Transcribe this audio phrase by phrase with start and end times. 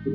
[0.00, 0.12] You're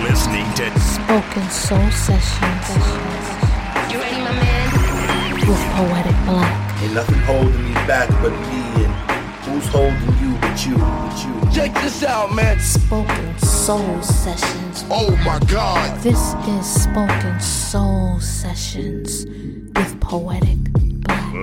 [0.00, 2.68] listening to Spoken Soul Sessions
[3.92, 4.72] You ready, my man?
[5.46, 6.82] with Poetic Black.
[6.82, 9.11] Ain't nothing holding me back but me and
[9.62, 11.50] who's holding you but you, but you.
[11.52, 12.58] Check this out, man.
[12.60, 14.84] Spoken Soul Sessions.
[14.90, 16.00] Oh my God.
[16.00, 19.26] This is Spoken Soul Sessions
[19.74, 21.34] with Poetic Black.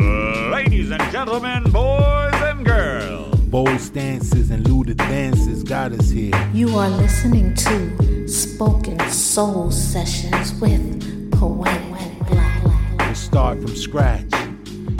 [0.51, 3.35] Ladies and gentlemen, boys and girls.
[3.41, 6.49] Bold stances and lewd advances got us here.
[6.53, 12.63] You are listening to Spoken Soul Sessions with Poetic Black.
[12.99, 14.31] We'll start from scratch,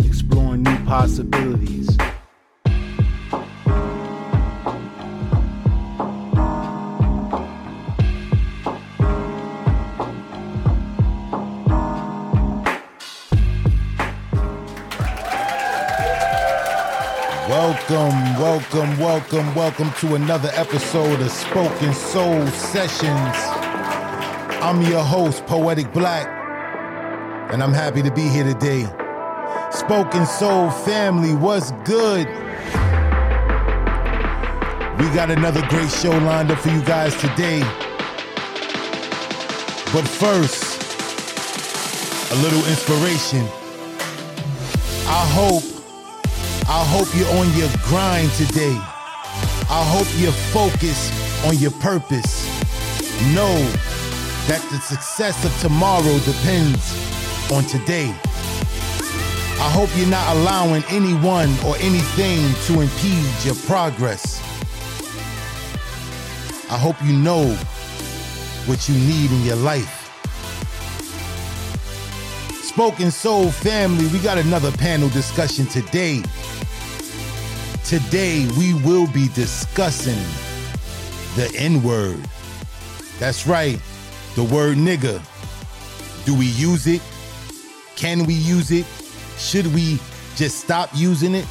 [0.04, 1.99] exploring new possibilities.
[18.40, 23.36] Welcome, welcome, welcome, to another episode of Spoken Soul Sessions.
[24.64, 26.26] I'm your host, Poetic Black,
[27.52, 28.84] and I'm happy to be here today.
[29.72, 32.28] Spoken Soul family, what's good?
[35.00, 37.60] We got another great show lined up for you guys today.
[39.92, 40.82] But first,
[42.32, 43.46] a little inspiration.
[45.10, 45.79] I hope,
[46.72, 48.78] I hope you're on your grind today.
[49.72, 51.12] I hope you're focused
[51.48, 52.46] on your purpose.
[53.34, 53.58] Know
[54.46, 56.94] that the success of tomorrow depends
[57.52, 58.14] on today.
[59.58, 64.40] I hope you're not allowing anyone or anything to impede your progress.
[66.70, 67.48] I hope you know
[68.68, 69.96] what you need in your life.
[72.62, 76.22] Spoken Soul family, we got another panel discussion today.
[77.90, 80.14] Today, we will be discussing
[81.36, 82.20] the N word.
[83.18, 83.82] That's right,
[84.36, 85.20] the word nigga.
[86.24, 87.02] Do we use it?
[87.96, 88.86] Can we use it?
[89.40, 89.98] Should we
[90.36, 91.48] just stop using it?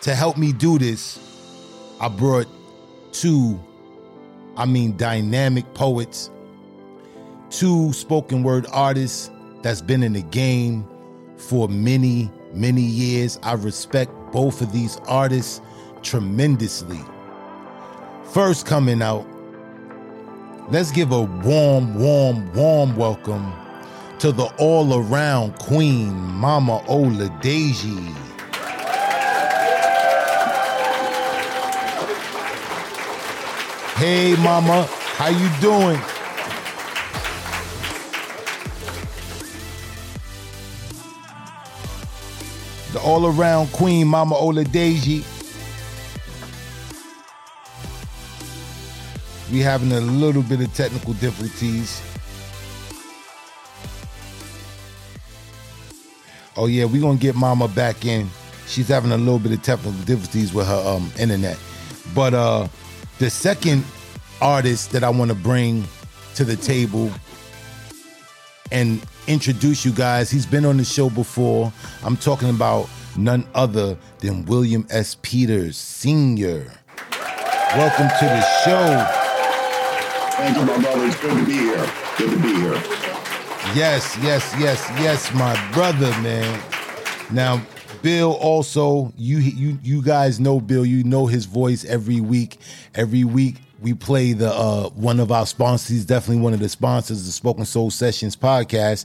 [0.00, 1.18] To help me do this,
[2.00, 2.46] I brought
[3.12, 3.62] two,
[4.56, 6.30] I mean, dynamic poets,
[7.50, 9.30] two spoken word artists
[9.60, 10.88] that's been in the game
[11.36, 13.38] for many, many years.
[13.42, 15.60] I respect both of these artists
[16.02, 17.00] tremendously.
[18.32, 19.26] First coming out,
[20.70, 23.52] let's give a warm, warm, warm welcome
[24.20, 28.14] to the all around queen, Mama Ola Deji.
[33.96, 36.00] Hey, Mama, how you doing?
[42.92, 45.24] The all around queen, Mama Ola Deji.
[49.52, 52.02] We having a little bit of technical difficulties.
[56.56, 58.28] Oh yeah, we gonna get Mama back in.
[58.66, 61.58] She's having a little bit of technical difficulties with her um internet.
[62.14, 62.66] But uh
[63.18, 63.84] the second
[64.42, 65.84] artist that I want to bring
[66.34, 67.10] to the table
[68.70, 71.72] and introduce you guys, he's been on the show before.
[72.04, 75.16] I'm talking about none other than William S.
[75.22, 76.72] Peters Sr.
[77.76, 79.20] Welcome to the show.
[80.36, 81.06] Thank you, my brother.
[81.06, 81.90] It's good to be here.
[82.16, 82.74] Good to be here.
[83.74, 86.60] Yes, yes, yes, yes, my brother, man.
[87.30, 87.62] Now,
[88.02, 92.58] Bill also, you you you guys know Bill, you know his voice every week.
[92.94, 96.68] Every week we play the uh one of our sponsors, he's definitely one of the
[96.68, 99.04] sponsors the Spoken Soul Sessions podcast.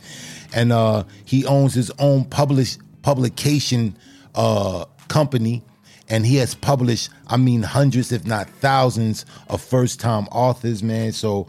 [0.54, 3.98] And uh he owns his own published publication
[4.36, 5.64] uh company
[6.10, 11.12] and he has published I mean hundreds if not thousands of first-time authors, man.
[11.12, 11.48] So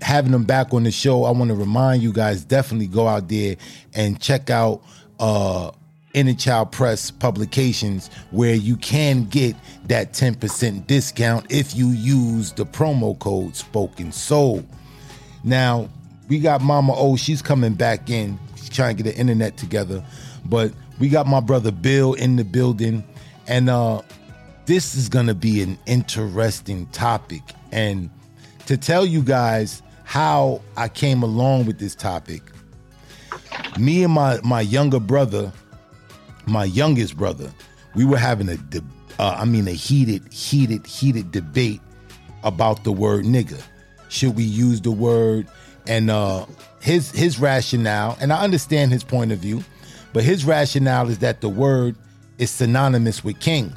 [0.00, 3.28] having them back on the show, I want to remind you guys definitely go out
[3.28, 3.56] there
[3.94, 4.82] and check out
[5.18, 5.70] uh
[6.16, 9.54] Inner Child Press publications where you can get
[9.84, 14.64] that 10% discount if you use the promo code Spoken Soul.
[15.44, 15.90] Now,
[16.28, 18.38] we got Mama O, she's coming back in.
[18.56, 20.02] She's trying to get the internet together.
[20.46, 23.04] But we got my brother Bill in the building.
[23.46, 24.00] And uh
[24.64, 27.42] this is gonna be an interesting topic.
[27.70, 28.10] And
[28.66, 32.42] to tell you guys how I came along with this topic,
[33.78, 35.52] me and my my younger brother,
[36.46, 37.52] my youngest brother,
[37.94, 38.82] we were having a, de-
[39.18, 41.80] uh, I mean, a heated, heated, heated debate
[42.44, 43.62] about the word nigga.
[44.08, 45.46] Should we use the word?
[45.88, 46.46] and uh,
[46.80, 49.64] his his rationale, and I understand his point of view,
[50.12, 51.96] but his rationale is that the word
[52.38, 53.72] is synonymous with king,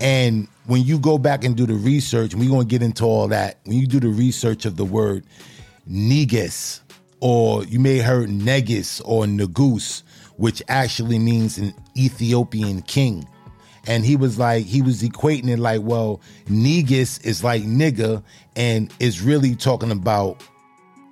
[0.00, 3.28] and when you go back and do the research, and we're gonna get into all
[3.28, 3.58] that.
[3.64, 5.24] When you do the research of the word
[5.86, 6.80] negus,
[7.20, 10.02] or you may have heard negus or negus,
[10.36, 13.26] which actually means an Ethiopian king.
[13.86, 18.22] And he was like, he was equating it like, well, negus is like nigga,
[18.56, 20.42] and is really talking about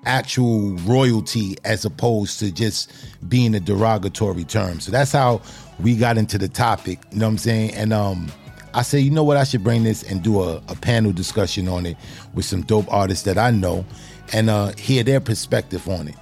[0.06, 2.92] actual royalty as opposed to just
[3.28, 4.80] being a derogatory term.
[4.80, 5.40] So that's how
[5.80, 6.98] we got into the topic.
[7.10, 7.74] You know what I'm saying?
[7.74, 8.30] And um
[8.74, 11.68] I said, you know what, I should bring this and do a, a panel discussion
[11.68, 11.96] on it
[12.34, 13.84] with some dope artists that I know
[14.32, 16.16] and uh hear their perspective on it.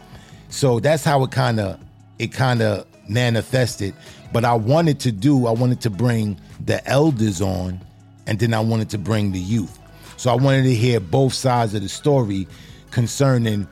[0.48, 1.80] So that's how it kind of
[2.18, 3.94] it kind of manifested.
[4.32, 7.80] But I wanted to do, I wanted to bring the elders on,
[8.26, 9.78] and then I wanted to bring the youth.
[10.16, 12.46] So I wanted to hear both sides of the story
[12.90, 13.66] concerning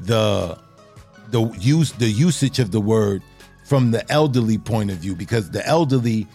[0.00, 0.58] the
[1.30, 3.22] the use the usage of the word
[3.64, 6.26] from the elderly point of view because the elderly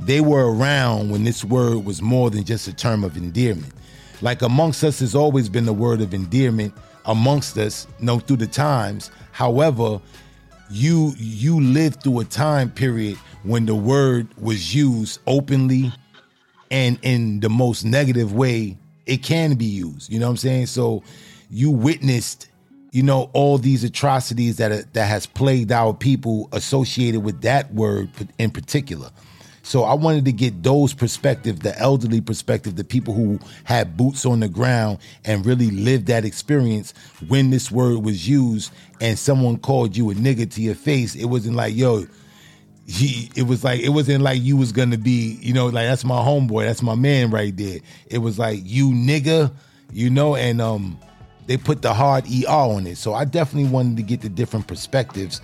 [0.00, 3.72] they were around when this word was more than just a term of endearment
[4.22, 6.74] like amongst us has always been the word of endearment
[7.04, 10.00] amongst us you know through the times however
[10.70, 15.92] you you lived through a time period when the word was used openly
[16.70, 18.76] and in the most negative way
[19.06, 20.66] it can be used you know what i'm saying?
[20.66, 21.02] So
[21.50, 22.48] you witnessed
[22.92, 28.10] you know all these atrocities that that has plagued our people associated with that word
[28.38, 29.10] in particular.
[29.62, 34.24] So i wanted to get those perspective the elderly perspective the people who had boots
[34.24, 36.94] on the ground and really lived that experience
[37.28, 41.26] when this word was used and someone called you a nigga to your face it
[41.26, 42.04] wasn't like yo
[42.90, 46.04] he it was like it wasn't like you was gonna be you know like that's
[46.04, 47.78] my homeboy that's my man right there.
[48.06, 49.52] It was like you nigga
[49.92, 50.98] you know and um
[51.46, 52.96] they put the hard er on it.
[52.96, 55.40] So i definitely wanted to get the different perspectives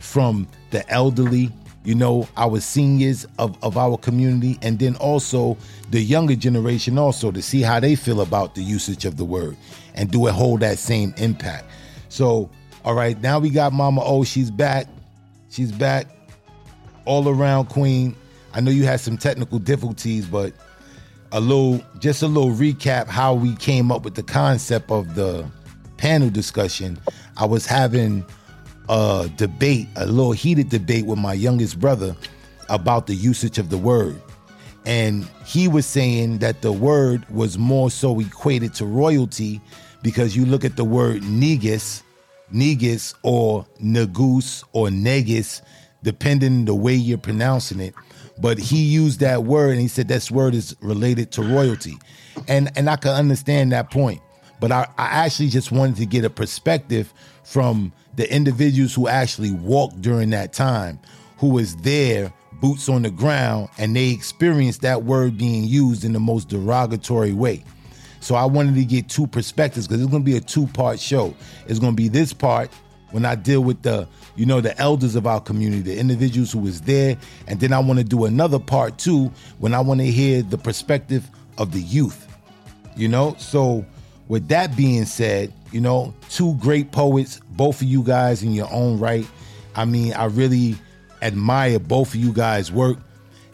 [0.00, 1.52] from the elderly
[1.84, 5.56] you know our seniors of, of our community and then also
[5.90, 9.56] the younger generation also to see how they feel about the usage of the word
[9.94, 11.64] and do it hold that same impact.
[12.08, 12.50] So
[12.84, 14.86] all right now we got mama o she's back
[15.50, 16.06] she's back
[17.08, 18.14] all around queen.
[18.52, 20.52] I know you had some technical difficulties, but
[21.32, 25.46] a little, just a little recap how we came up with the concept of the
[25.96, 26.98] panel discussion.
[27.38, 28.26] I was having
[28.90, 32.14] a debate, a little heated debate with my youngest brother
[32.68, 34.20] about the usage of the word.
[34.84, 39.62] And he was saying that the word was more so equated to royalty
[40.02, 42.02] because you look at the word negus,
[42.50, 45.62] negus or negus or negus,
[46.02, 47.94] depending the way you're pronouncing it.
[48.40, 51.96] But he used that word and he said this word is related to royalty.
[52.46, 54.20] And and I can understand that point.
[54.60, 57.12] But I, I actually just wanted to get a perspective
[57.44, 60.98] from the individuals who actually walked during that time,
[61.38, 66.12] who was there, boots on the ground, and they experienced that word being used in
[66.12, 67.64] the most derogatory way.
[68.20, 71.34] So I wanted to get two perspectives because it's going to be a two-part show.
[71.66, 72.70] It's going to be this part
[73.10, 74.06] when I deal with the,
[74.36, 77.16] you know, the elders of our community, the individuals who was there,
[77.46, 80.58] and then I want to do another part too when I want to hear the
[80.58, 82.26] perspective of the youth.
[82.96, 83.86] You know, so
[84.26, 88.70] with that being said, you know, two great poets, both of you guys in your
[88.72, 89.26] own right.
[89.74, 90.76] I mean, I really
[91.22, 92.98] admire both of you guys' work.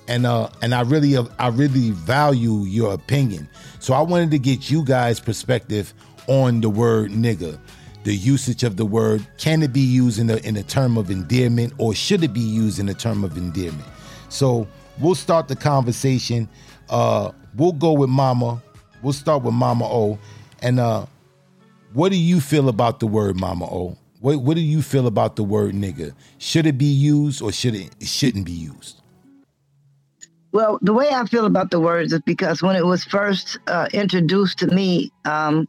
[0.07, 3.49] And uh and I really I really value your opinion.
[3.79, 5.95] So I wanted to get you guys' perspective
[6.27, 7.59] on the word nigga
[8.05, 9.27] the usage of the word.
[9.39, 12.41] Can it be used in a, in a term of endearment or should it be
[12.41, 13.89] used in a term of endearment?
[14.29, 14.69] So
[15.01, 16.49] we'll start the conversation.
[16.89, 18.63] Uh, we'll go with Mama.
[19.03, 20.19] We'll start with Mama O.
[20.63, 21.07] And uh,
[21.95, 23.97] what do you feel about the word Mama O?
[24.21, 26.15] What, what do you feel about the word nigga?
[26.39, 29.01] Should it be used or should it, it shouldn't be used?
[30.55, 33.89] Well, the way I feel about the words is because when it was first uh,
[33.93, 35.67] introduced to me, um,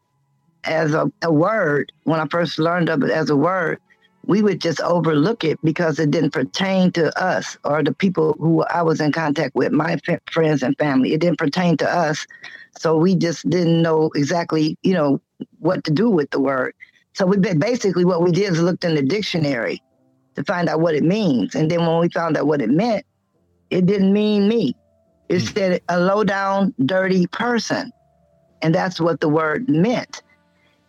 [0.64, 3.80] as a, a word, when I first learned of it as a word,
[4.28, 8.62] we would just overlook it because it didn't pertain to us or the people who
[8.62, 11.14] I was in contact with, my f- friends and family.
[11.14, 12.28] It didn't pertain to us.
[12.78, 15.20] So we just didn't know exactly, you know,
[15.58, 16.76] what to do with the word.
[17.14, 19.82] So we basically what we did is looked in the dictionary
[20.36, 21.56] to find out what it means.
[21.56, 23.04] And then when we found out what it meant,
[23.70, 24.76] it didn't mean me.
[25.30, 25.54] It mm.
[25.54, 27.92] said a low down, dirty person.
[28.62, 30.22] And that's what the word meant.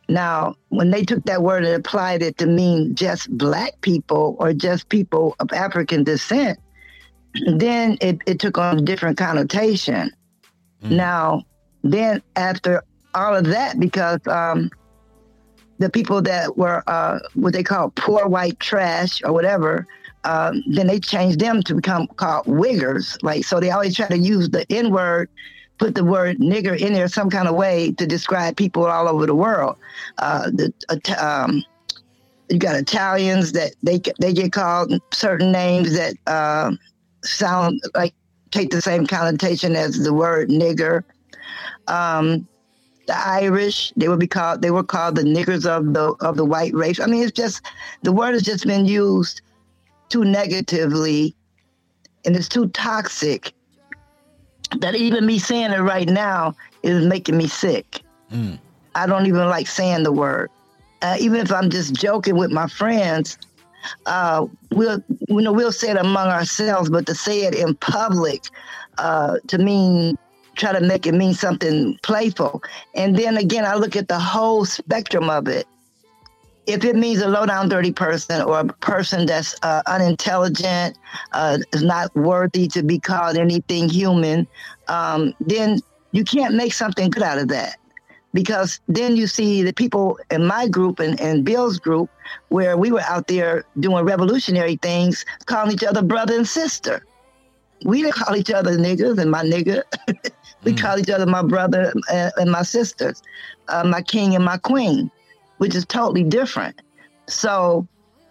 [0.08, 4.52] Now, when they took that word and applied it to mean just black people or
[4.52, 6.58] just people of African descent,
[7.56, 10.10] then it, it took on a different connotation.
[10.82, 10.90] Mm.
[10.92, 11.42] Now,
[11.82, 12.82] then after
[13.14, 14.70] all of that, because um,
[15.78, 19.86] the people that were uh, what they call poor white trash or whatever,
[20.26, 23.16] um, then they changed them to become called wiggers.
[23.22, 25.30] Like so, they always try to use the N word,
[25.78, 29.24] put the word nigger in there some kind of way to describe people all over
[29.24, 29.76] the world.
[30.18, 31.64] Uh, the uh, um,
[32.48, 36.72] you got Italians that they they get called certain names that uh,
[37.22, 38.12] sound like
[38.50, 41.04] take the same connotation as the word nigger.
[41.86, 42.48] Um,
[43.06, 46.44] the Irish, they would be called they were called the niggers of the of the
[46.44, 46.98] white race.
[46.98, 47.62] I mean, it's just
[48.02, 49.40] the word has just been used
[50.08, 51.34] too negatively
[52.24, 53.52] and it's too toxic
[54.78, 58.00] that even me saying it right now is making me sick.
[58.32, 58.58] Mm.
[58.94, 60.50] I don't even like saying the word.
[61.02, 63.38] Uh, even if I'm just joking with my friends,
[64.06, 68.44] uh, we'll you know we'll say it among ourselves, but to say it in public
[68.98, 70.16] uh, to mean
[70.56, 72.62] try to make it mean something playful.
[72.94, 75.66] And then again, I look at the whole spectrum of it.
[76.66, 80.98] If it means a low down, dirty person or a person that's uh, unintelligent,
[81.32, 84.48] uh, is not worthy to be called anything human,
[84.88, 85.80] um, then
[86.10, 87.78] you can't make something good out of that.
[88.32, 92.10] Because then you see the people in my group and, and Bill's group,
[92.48, 97.06] where we were out there doing revolutionary things, calling each other brother and sister.
[97.84, 99.82] We didn't call each other niggas and my nigga.
[100.64, 103.22] we call each other my brother and, and my sisters,
[103.68, 105.10] uh, my king and my queen,
[105.58, 106.80] which is totally different.
[107.28, 107.86] So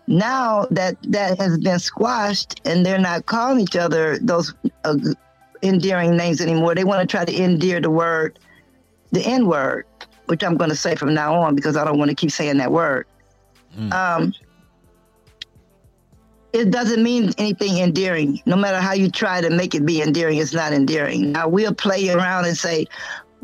[0.07, 4.53] now that that has been squashed and they're not calling each other those
[4.83, 4.97] uh,
[5.63, 8.39] endearing names anymore, they want to try to endear the word,
[9.11, 9.85] the N word,
[10.25, 12.57] which I'm going to say from now on because I don't want to keep saying
[12.57, 13.07] that word.
[13.91, 14.33] Um,
[16.53, 18.41] it doesn't mean anything endearing.
[18.45, 21.33] No matter how you try to make it be endearing, it's not endearing.
[21.33, 22.87] Now we'll play around and say,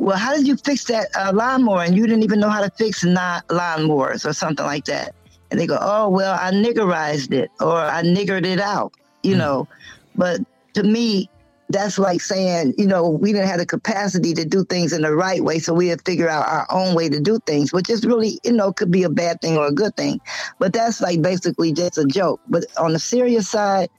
[0.01, 2.72] "Well, how did you fix that uh, lawnmower?" And you didn't even know how to
[2.72, 5.13] fix not lawnmowers or something like that.
[5.51, 9.67] And they go, "Oh, well, I niggerized it or I niggered it out," you know.
[10.15, 10.41] But
[10.74, 11.29] to me,
[11.70, 15.15] that's like saying, you know, we didn't have the capacity to do things in the
[15.15, 17.89] right way, so we had to figure out our own way to do things, which
[17.89, 20.20] is really, you know, could be a bad thing or a good thing.
[20.60, 22.41] But that's like basically just a joke.
[22.48, 23.89] But on the serious side,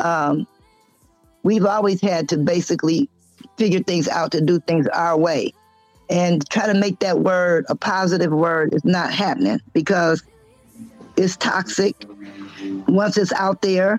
[0.00, 0.46] um,
[1.42, 3.08] we've always had to basically
[3.58, 5.52] figure things out to do things our way.
[6.08, 10.22] And try to make that word a positive word is not happening because
[11.16, 11.96] it's toxic.
[12.86, 13.98] Once it's out there,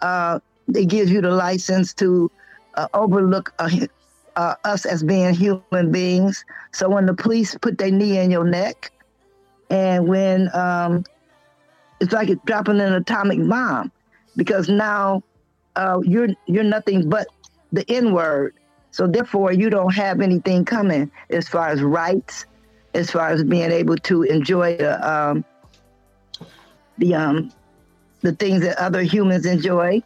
[0.00, 0.40] uh,
[0.74, 2.30] it gives you the license to
[2.74, 3.70] uh, overlook uh,
[4.34, 6.44] uh, us as being human beings.
[6.72, 8.90] So when the police put their knee in your neck,
[9.70, 11.04] and when um,
[12.00, 13.92] it's like it's dropping an atomic bomb,
[14.36, 15.22] because now
[15.76, 17.28] uh, you're you're nothing but
[17.72, 18.54] the N word.
[18.96, 22.46] So therefore, you don't have anything coming as far as rights,
[22.94, 25.44] as far as being able to enjoy the um,
[26.96, 27.52] the um,
[28.22, 30.02] the things that other humans enjoy.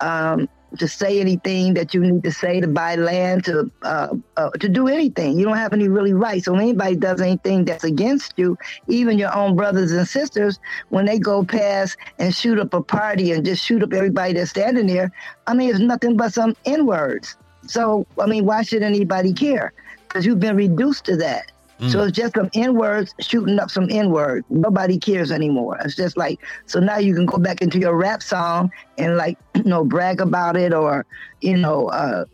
[0.00, 0.46] Um,
[0.78, 4.68] to say anything that you need to say, to buy land, to uh, uh, to
[4.68, 5.38] do anything.
[5.38, 6.44] You don't have any really rights.
[6.44, 8.58] So when anybody does anything that's against you,
[8.88, 10.58] even your own brothers and sisters,
[10.90, 14.50] when they go past and shoot up a party and just shoot up everybody that's
[14.50, 15.12] standing there,
[15.46, 17.36] I mean, it's nothing but some N words.
[17.66, 19.72] So I mean, why should anybody care?
[20.08, 21.50] Because you've been reduced to that.
[21.88, 24.46] So it's just some N words shooting up some N words.
[24.48, 25.76] Nobody cares anymore.
[25.84, 29.38] It's just like so now you can go back into your rap song and like
[29.54, 31.04] you know brag about it or
[31.40, 32.24] you know uh,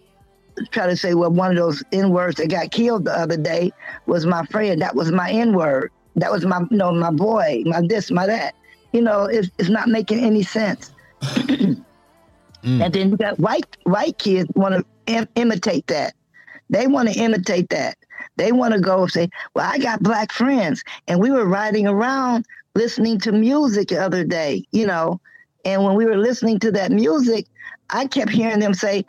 [0.71, 3.73] try to say well one of those N words that got killed the other day
[4.07, 4.81] was my friend.
[4.83, 5.91] That was my N word.
[6.17, 7.63] That was my you know my boy.
[7.65, 8.55] My this my that.
[8.93, 10.93] You know it's it's not making any sense.
[12.63, 12.85] Mm.
[12.85, 16.15] And then you got white white kids want to Im- imitate that.
[16.69, 17.97] They want to imitate that.
[18.37, 21.87] They want to go and say, "Well, I got black friends, and we were riding
[21.87, 25.21] around listening to music the other day, you know,
[25.65, 27.47] and when we were listening to that music,
[27.91, 29.05] I kept hearing them say,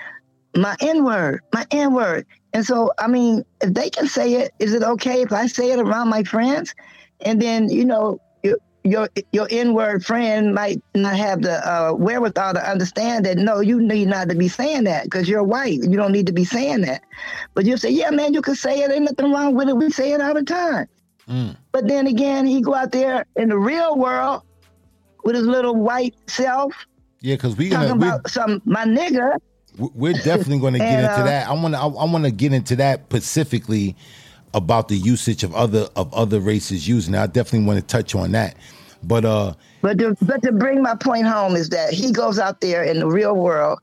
[0.56, 4.52] "My N word, my N word," and so I mean, if they can say it,
[4.60, 6.74] is it okay if I say it around my friends?
[7.24, 8.20] And then you know,
[8.84, 13.38] your your, N-word friend might not have the uh, wherewithal to understand that.
[13.38, 15.80] No, you need not to be saying that because you're white.
[15.84, 17.04] You don't need to be saying that.
[17.54, 18.92] But you say, yeah, man, you can say it.
[18.92, 19.76] Ain't nothing wrong with it.
[19.78, 20.88] We say it all the time.
[21.72, 24.42] But then again, he go out there in the real world
[25.24, 26.74] with his little white self
[27.22, 29.38] Yeah, because we talking gonna about some my nigga.
[29.78, 31.48] we're definitely going to get And, into uh, that.
[31.48, 33.96] I want to I, I want to get into that specifically
[34.54, 37.16] about the usage of other of other races using.
[37.16, 38.56] I definitely want to touch on that.
[39.04, 42.62] But uh, But to, but to bring my point home is that he goes out
[42.62, 43.80] there in the real world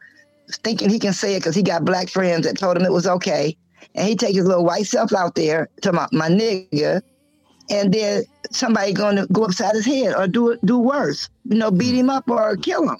[0.62, 3.06] thinking he can say it because he got black friends that told him it was
[3.06, 3.56] okay.
[3.94, 7.02] And he take his little white self out there to my, my nigga.
[7.70, 11.70] and then somebody going to go upside his head or do do worse, you know,
[11.70, 12.98] beat him up or kill him.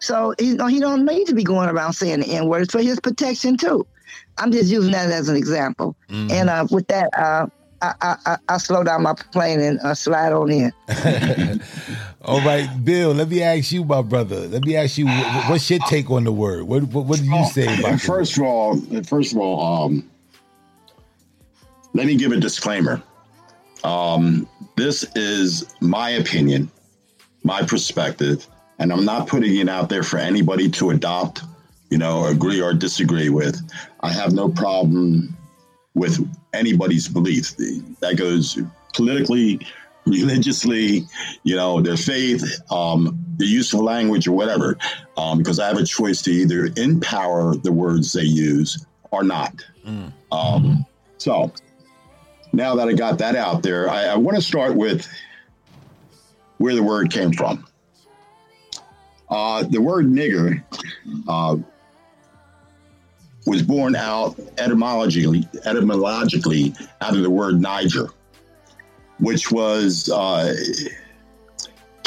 [0.00, 3.00] So he, he don't need to be going around saying the N word for his
[3.00, 3.86] protection too.
[4.38, 5.96] I'm just using that as an example.
[6.08, 7.46] And uh, with that, uh,
[7.80, 10.72] I, I, I, I slow down my plane and uh, slide on in.
[12.22, 13.12] All right, Bill.
[13.12, 14.48] Let me ask you, my brother.
[14.48, 16.64] Let me ask you, wh- what's your take on the word?
[16.64, 19.84] What what, what do you say about And the first of all, first of all,
[19.84, 20.10] um,
[21.94, 23.02] let me give a disclaimer.
[23.84, 26.70] Um, this is my opinion,
[27.44, 28.46] my perspective,
[28.78, 31.42] and I'm not putting it out there for anybody to adopt,
[31.90, 33.60] you know, agree or disagree with.
[34.00, 35.36] I have no problem
[35.94, 36.18] with
[36.52, 37.56] anybody's belief.
[38.00, 38.58] That goes
[38.94, 39.60] politically,
[40.06, 41.06] religiously,
[41.42, 44.78] you know, their faith, um, the use of language or whatever,
[45.16, 49.54] um, because I have a choice to either empower the words they use or not.
[50.32, 50.86] Um,
[51.18, 51.52] so
[52.52, 55.06] now that I got that out there, I, I want to start with
[56.58, 57.66] where the word came from.
[59.28, 60.62] Uh, the word nigger
[61.28, 61.56] uh,
[63.48, 68.08] was born out etymologically, etymologically out of the word Niger,
[69.18, 70.54] which was uh,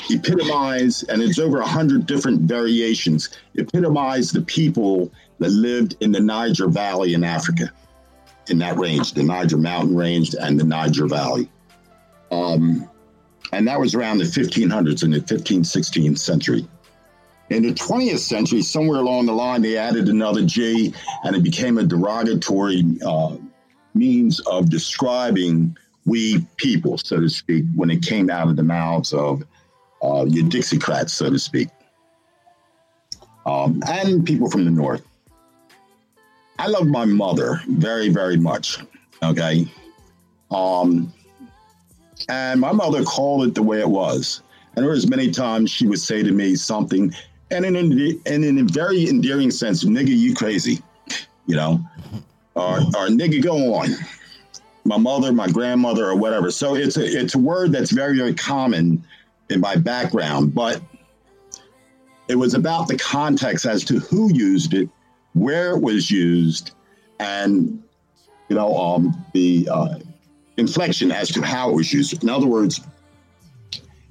[0.10, 6.20] epitomized, and it's over a hundred different variations, epitomized the people that lived in the
[6.20, 7.72] Niger Valley in Africa,
[8.50, 11.50] in that range, the Niger Mountain Range and the Niger Valley.
[12.32, 12.90] Um,
[13.52, 16.68] and that was around the 1500s in the 15th, 16th century.
[17.52, 20.94] In the 20th century, somewhere along the line, they added another G,
[21.26, 23.36] and it became a derogatory uh,
[23.94, 29.12] means of describing we people, so to speak, when it came out of the mouths
[29.12, 29.44] of
[30.02, 31.68] uh, your Dixiecrats, so to speak,
[33.46, 35.06] um, and people from the North.
[36.58, 38.78] I love my mother very, very much.
[39.22, 39.70] Okay.
[40.52, 41.12] Um,
[42.30, 44.42] and my mother called it the way it was.
[44.74, 47.14] And there was many times she would say to me something,
[47.52, 47.76] and in,
[48.26, 50.80] and in a very endearing sense, nigga, you crazy,
[51.46, 51.80] you know,
[52.56, 53.90] or, or nigga, go on.
[54.84, 56.50] My mother, my grandmother, or whatever.
[56.50, 59.04] So it's a it's a word that's very very common
[59.50, 60.82] in my background, but
[62.28, 64.90] it was about the context as to who used it,
[65.34, 66.72] where it was used,
[67.20, 67.84] and
[68.50, 70.00] you know um, the uh,
[70.58, 72.24] inflection as to how it was used.
[72.24, 72.82] In other words,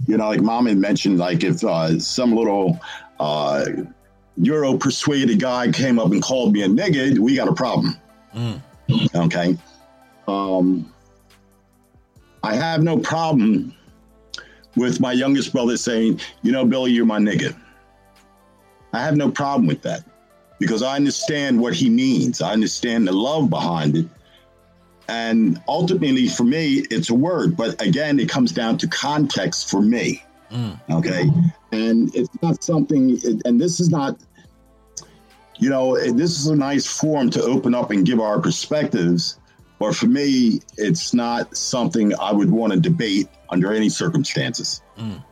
[0.07, 2.79] you know, like mom had mentioned, like if uh, some little
[3.21, 3.67] uh,
[4.39, 7.97] Euro persuaded guy came up and called me a nigga, we got a problem.
[9.15, 9.57] Okay.
[10.27, 10.93] Um,
[12.43, 13.75] I have no problem
[14.77, 17.55] with my youngest brother saying, you know, Billy, you're my nigga.
[18.93, 20.05] I have no problem with that
[20.59, 22.41] because I understand what he means.
[22.41, 24.07] I understand the love behind it.
[25.09, 27.57] And ultimately, for me, it's a word.
[27.57, 30.23] But again, it comes down to context for me.
[30.91, 31.29] Okay.
[31.73, 34.19] And it's not something, and this is not,
[35.59, 39.39] you know, this is a nice forum to open up and give our perspectives.
[39.79, 44.83] But for me, it's not something I would want to debate under any circumstances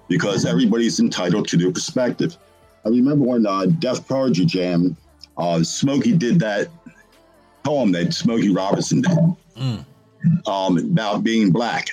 [0.09, 2.37] because everybody's entitled to their perspective.
[2.87, 4.97] I remember when uh, Def Poetry Jam,
[5.37, 6.69] uh, Smokey did that
[7.65, 9.85] poem that Smokey Robinson did
[10.47, 11.89] um, about being black.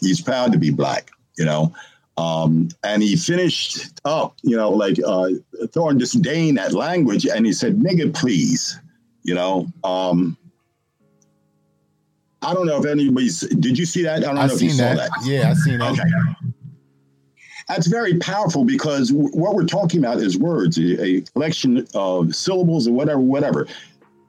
[0.00, 1.72] He's proud to be black, you know.
[2.18, 5.30] Um, and he finished up, you know, like uh,
[5.72, 8.78] throwing disdain at language, and he said, "Nigga, please,"
[9.22, 9.66] you know.
[9.82, 10.36] Um,
[12.42, 13.40] I don't know if anybody's.
[13.40, 14.16] Did you see that?
[14.16, 14.96] I don't I know if you seen saw that.
[14.96, 15.24] that.
[15.24, 15.92] Yeah, I seen that.
[15.92, 16.52] Okay.
[17.68, 22.34] That's very powerful because w- what we're talking about is words, a, a collection of
[22.34, 23.68] syllables or whatever, whatever.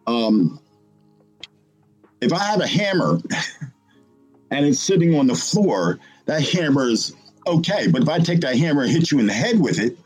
[0.08, 0.60] Um,
[2.22, 3.20] if I have a hammer
[4.52, 7.14] and it's sitting on the floor, that hammer is
[7.48, 7.88] okay.
[7.88, 9.98] But if I take that hammer and hit you in the head with it,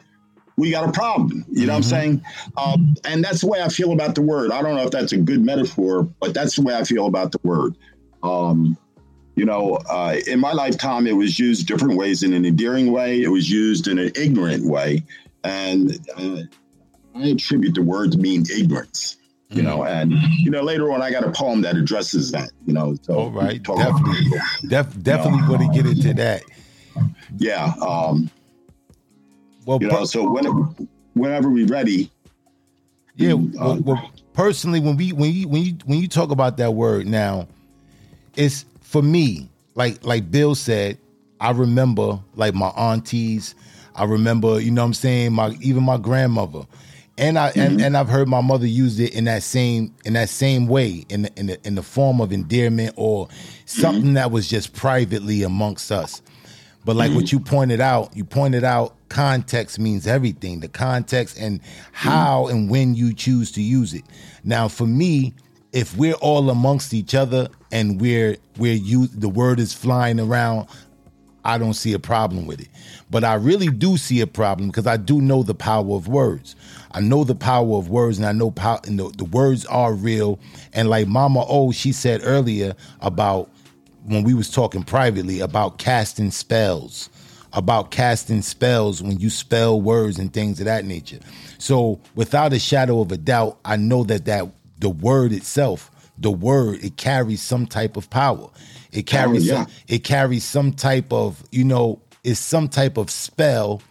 [0.58, 1.46] we got a problem.
[1.50, 2.26] You know what I'm saying?
[2.58, 4.52] Um, and that's the way I feel about the word.
[4.52, 7.32] I don't know if that's a good metaphor, but that's the way I feel about
[7.32, 7.78] the word.
[8.24, 8.76] Um,
[9.36, 13.22] you know, uh, in my lifetime, it was used different ways in an endearing way.
[13.22, 15.04] It was used in an ignorant way.
[15.44, 16.42] And uh,
[17.14, 19.18] I attribute the word to mean ignorance,
[19.50, 22.74] you know, and, you know, later on, I got a poem that addresses that, you
[22.74, 22.96] know.
[23.04, 24.26] So All right, definitely,
[24.68, 26.42] Def, definitely want to get into that.
[27.38, 27.74] Yeah.
[27.82, 28.30] Um,
[29.66, 30.46] Well, you per- so when,
[31.14, 32.10] whenever we're ready,
[33.16, 36.74] Yeah, Uh, well, personally, when we when you when you when you talk about that
[36.74, 37.48] word now,
[38.36, 39.50] it's for me.
[39.76, 40.98] Like like Bill said,
[41.40, 43.56] I remember like my aunties.
[43.96, 46.66] I remember, you know, what I'm saying my even my grandmother.
[47.18, 50.30] and I and, and I've heard my mother use it in that same in that
[50.30, 53.28] same way in the, in the in the form of endearment or
[53.66, 56.22] something that was just privately amongst us.
[56.88, 57.36] But like what mm-hmm.
[57.36, 60.62] you pointed out, you pointed out context means everything.
[60.62, 61.60] The context and
[61.92, 64.06] how and when you choose to use it.
[64.46, 65.34] Now, for me,
[65.74, 70.70] if we're all amongst each other and we're we're you the word is flying around,
[71.44, 72.70] I don't see a problem with it.
[73.12, 76.56] But I really do see a problem because I do know the power of words.
[76.92, 79.94] I know the power of words, and I know power, and the, the words are
[79.94, 80.40] real.
[80.72, 83.50] And like Mama O, she said earlier about
[84.08, 87.10] when we was talking privately about casting spells,
[87.54, 91.20] about casting spells when you spell words and things of that nature.
[91.58, 94.48] So without a shadow of a doubt, I know that that
[94.80, 98.50] the word itself, the word, it carries some type of power.
[98.92, 99.66] It oh, carries yeah.
[99.66, 103.82] some, it carries some type of, you know, it's some type of spell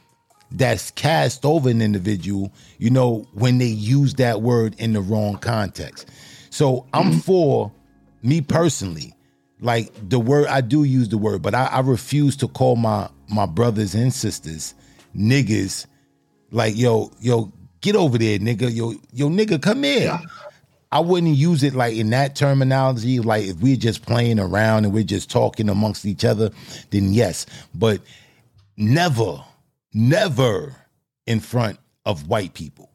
[0.50, 5.36] that's cast over an individual, you know, when they use that word in the wrong
[5.36, 6.08] context.
[6.50, 7.18] So I'm mm-hmm.
[7.18, 7.72] for
[8.22, 9.12] me personally,
[9.60, 13.08] like the word I do use the word, but I, I refuse to call my
[13.28, 14.74] my brothers and sisters
[15.16, 15.86] niggas.
[16.50, 18.74] Like yo yo get over there, nigga.
[18.74, 20.18] Yo yo nigga come here.
[20.92, 23.18] I wouldn't use it like in that terminology.
[23.18, 26.50] Like if we're just playing around and we're just talking amongst each other,
[26.90, 27.44] then yes.
[27.74, 28.00] But
[28.76, 29.44] never,
[29.92, 30.76] never
[31.26, 32.90] in front of white people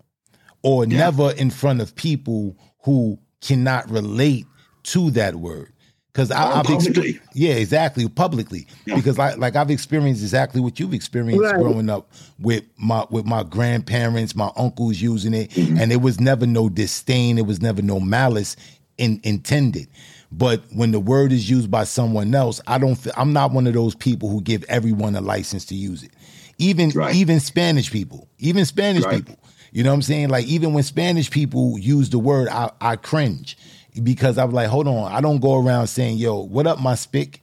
[0.63, 4.45] or never in front of people who cannot relate
[4.84, 5.74] to that word.
[6.13, 7.19] Because I've expe- publicly.
[7.34, 8.67] yeah, exactly, publicly.
[8.86, 8.95] Yeah.
[8.95, 11.56] Because like like I've experienced exactly what you've experienced Right.
[11.56, 15.78] growing up with my with my grandparents, my uncles using it, Mm-hmm.
[15.78, 18.58] and it was never no disdain, it was never no malice
[18.97, 19.88] in, intended.
[20.34, 22.95] But when the word is used by someone else, I don't.
[22.95, 26.12] fe- I'm not one of those people who give everyone a license to use it.
[26.58, 27.15] Even Right.
[27.15, 29.17] even Spanish people, even Spanish Right.
[29.26, 29.38] people.
[29.74, 30.28] You know what I'm saying?
[30.30, 33.58] Like even when Spanish people use the word, I, I cringe
[34.01, 36.95] because I was like, hold on, I don't go around saying, "Yo, what up, my
[36.95, 37.41] spick?"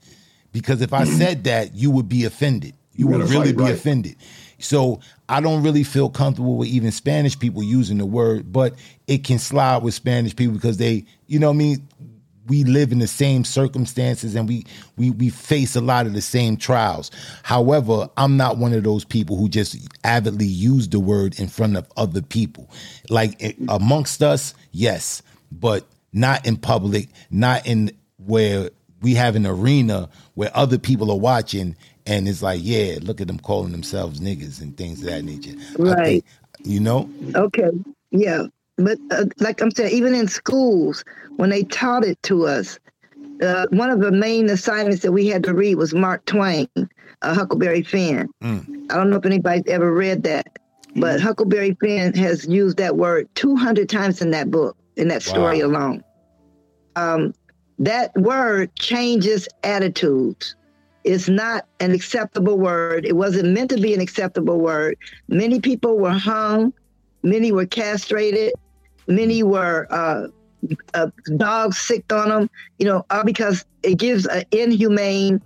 [0.52, 2.74] Because if I said that, you would be offended.
[2.94, 3.74] You would really be right.
[3.74, 4.16] offended.
[4.58, 8.74] So I don't really feel comfortable with even Spanish people using the word, but
[9.06, 11.86] it can slide with Spanish people because they, you know I mean?
[12.48, 14.64] We live in the same circumstances and we
[14.96, 17.10] we we face a lot of the same trials.
[17.42, 21.76] However, I'm not one of those people who just avidly use the word in front
[21.76, 22.70] of other people.
[23.10, 27.90] Like eh, amongst us, yes, but not in public, not in
[28.24, 31.76] where we have an arena where other people are watching
[32.08, 35.52] and it's like, yeah, look at them calling themselves niggas and things of that nature.
[35.78, 36.04] Right.
[36.06, 36.24] think,
[36.64, 37.08] you know?
[37.34, 37.70] Okay,
[38.10, 38.44] yeah,
[38.76, 41.04] but uh, like I'm saying, even in schools
[41.36, 42.78] when they taught it to us,
[43.42, 47.34] uh, one of the main assignments that we had to read was Mark Twain, uh,
[47.34, 48.30] Huckleberry Finn.
[48.90, 50.58] I don't know if anybody's ever read that,
[50.96, 55.62] but Huckleberry Finn has used that word 200 times in that book, in that story
[55.62, 55.68] Wow.
[55.68, 56.04] alone.
[56.96, 57.34] Um,
[57.78, 60.56] that word changes attitudes.
[61.04, 63.06] It's not an acceptable word.
[63.06, 64.96] It wasn't meant to be an acceptable word.
[65.28, 66.74] Many people were hung,
[67.22, 68.52] many were castrated,
[69.06, 70.26] many were uh,
[70.94, 75.40] uh, dogs sicked on them, you know, all because it gives an inhumane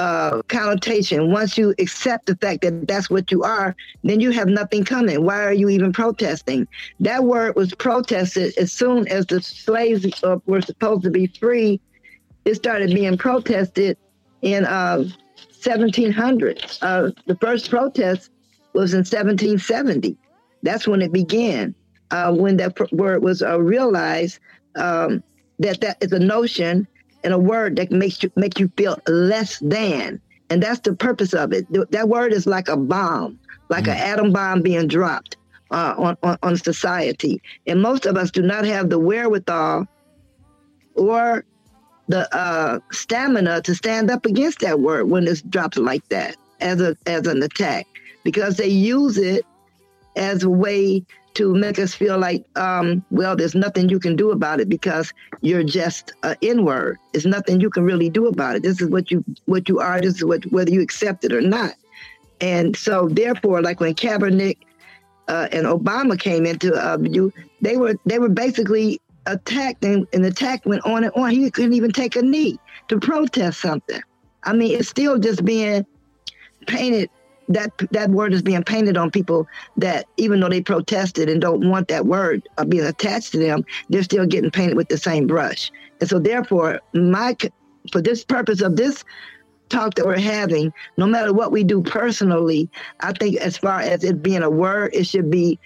[0.00, 1.30] uh, connotation.
[1.30, 5.26] Once you accept the fact that that's what you are, then you have nothing coming.
[5.26, 6.66] Why are you even protesting?
[7.00, 11.82] That word was protested as soon as the slaves uh, were supposed to be free.
[12.46, 13.98] It started being protested
[14.40, 15.04] in uh,
[15.62, 16.78] 1700.
[16.80, 18.30] Uh, the first protest
[18.72, 20.16] was in 1770.
[20.62, 21.74] That's when it began.
[22.10, 24.40] Uh, when that word was uh, realized
[24.76, 25.22] um,
[25.58, 26.88] that that is a notion
[27.24, 31.32] and a word that makes you make you feel less than, and that's the purpose
[31.32, 31.66] of it.
[31.90, 35.36] That word is like a bomb, like an atom bomb being dropped
[35.70, 39.86] uh, on, on on society, and most of us do not have the wherewithal
[40.94, 41.44] or
[42.08, 46.80] the uh, stamina to stand up against that word when it's dropped like that as
[46.80, 47.86] a as an attack
[48.24, 49.44] because they use it
[50.16, 51.04] as a way
[51.40, 55.12] to make us feel like um, well there's nothing you can do about it because
[55.40, 59.10] you're just an n-word there's nothing you can really do about it this is what
[59.10, 61.74] you what you are this is what whether you accept it or not
[62.40, 64.58] and so therefore like when Kaepernick
[65.30, 70.26] uh, and Obama came into uh, view, they were they were basically attacked, and, the
[70.26, 71.30] attack went on and on.
[71.30, 74.02] He couldn't even take a knee to protest something.
[74.42, 75.86] I mean, it's still just being
[76.66, 77.10] painted.
[77.50, 81.68] That that word is being painted on people that even though they protested and don't
[81.68, 85.26] want that word uh, being attached to them, they're still getting painted with the same
[85.26, 85.70] brush.
[86.00, 87.36] And so, therefore, my
[87.92, 89.04] for this purpose of this
[89.68, 92.68] talk that we're having, no matter what we do personally,
[93.00, 95.58] I think as far as it being a word, it should be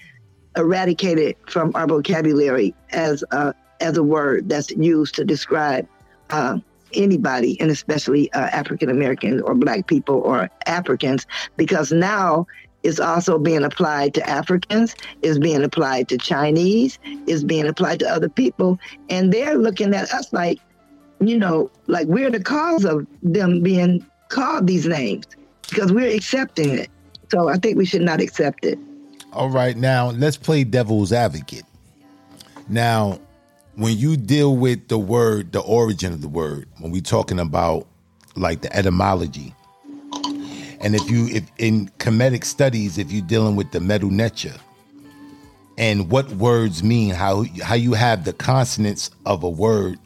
[0.57, 5.89] eradicated from our vocabulary as a, as a word that's used to describe
[6.31, 6.59] uh,
[6.97, 11.27] anybody, and especially uh, African Americans or Black people or Africans,
[11.57, 12.47] because now
[12.83, 18.09] it's also being applied to Africans, is being applied to Chinese, is being applied to
[18.09, 18.79] other people,
[19.09, 20.59] and they're looking at us like,
[21.21, 25.27] you know, like we're the cause of them being called these names
[25.69, 26.91] because we're accepting it.
[27.31, 28.79] So I think we should not accept it.
[29.33, 31.65] All right, now let's play devil's advocate.
[32.69, 33.19] Now,
[33.77, 37.87] when you deal with the word, the origin of the word, when we talking about
[38.37, 39.55] like the etymology,
[40.81, 44.55] and if you if in Kemetic studies, if you're dealing with the medu neter
[45.79, 49.99] and what words mean, how how you have the consonants of a word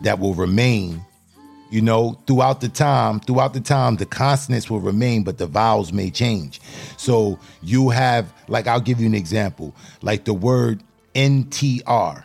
[0.00, 1.04] that will remain,
[1.70, 5.92] you know, throughout the time, throughout the time, the consonants will remain, but the vowels
[5.92, 6.60] may change.
[6.96, 10.82] So you have, like, I'll give you an example, like the word
[11.14, 12.24] NTR,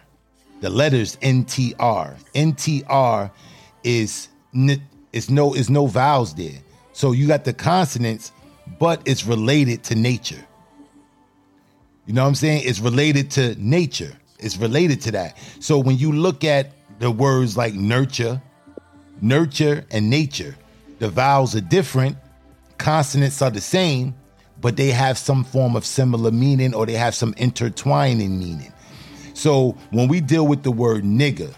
[0.62, 2.16] the letters NTR.
[2.34, 3.32] NTR
[3.84, 4.82] is n-
[5.14, 6.60] is no is no vowels there.
[6.94, 8.32] So you got the consonants,
[8.80, 10.44] but it's related to nature.
[12.06, 12.64] You know what I'm saying?
[12.66, 14.14] It's related to nature.
[14.40, 15.38] It's related to that.
[15.60, 18.42] So when you look at the words like nurture,
[19.22, 20.56] nurture, and nature,
[21.00, 22.18] the vowels are different,
[22.78, 24.16] consonants are the same,
[24.62, 28.74] but they have some form of similar meaning or they have some intertwining meaning.
[29.38, 31.54] So when we deal with the word nigger,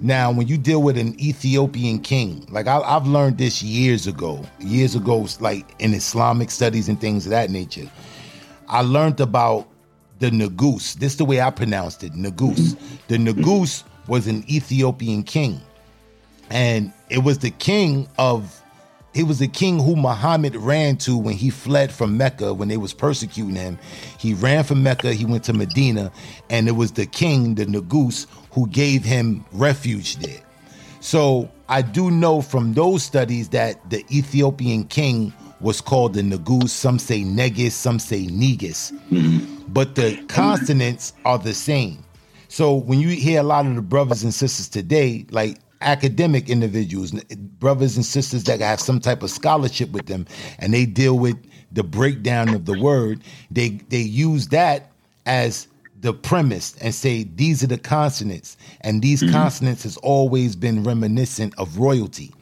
[0.00, 4.44] now when you deal with an Ethiopian king, like I, I've learned this years ago,
[4.58, 7.88] years ago, like in Islamic studies and things of that nature,
[8.68, 9.68] I learned about
[10.18, 10.94] the Nagus.
[10.94, 12.76] This is the way I pronounced it, Nagus.
[13.06, 15.60] The Nagus was an Ethiopian king.
[16.50, 18.60] And it was the king of
[19.14, 22.76] he was the king who Muhammad ran to when he fled from Mecca when they
[22.76, 23.78] was persecuting him.
[24.18, 26.10] He ran from Mecca, he went to Medina,
[26.50, 30.40] and it was the king, the Nagus, who gave him refuge there.
[31.00, 36.70] So I do know from those studies that the Ethiopian king was called the Nagus.
[36.70, 38.90] Some say Negus, some say Negus.
[39.10, 39.64] Mm-hmm.
[39.68, 42.04] But the consonants are the same.
[42.54, 47.10] So when you hear a lot of the brothers and sisters today, like academic individuals,
[47.58, 50.24] brothers and sisters that have some type of scholarship with them,
[50.60, 51.36] and they deal with
[51.72, 54.92] the breakdown of the word, they they use that
[55.26, 55.66] as
[55.98, 59.32] the premise and say these are the consonants, and these mm-hmm.
[59.32, 62.32] consonants has always been reminiscent of royalty,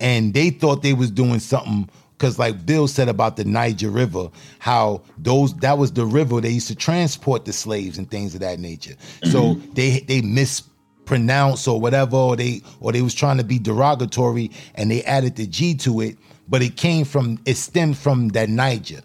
[0.00, 1.86] and they thought they was doing something
[2.20, 4.28] because like bill said about the niger river
[4.58, 8.40] how those that was the river they used to transport the slaves and things of
[8.40, 13.44] that nature so they they mispronounced or whatever or they or they was trying to
[13.44, 17.96] be derogatory and they added the g to it but it came from it stemmed
[17.96, 19.00] from that niger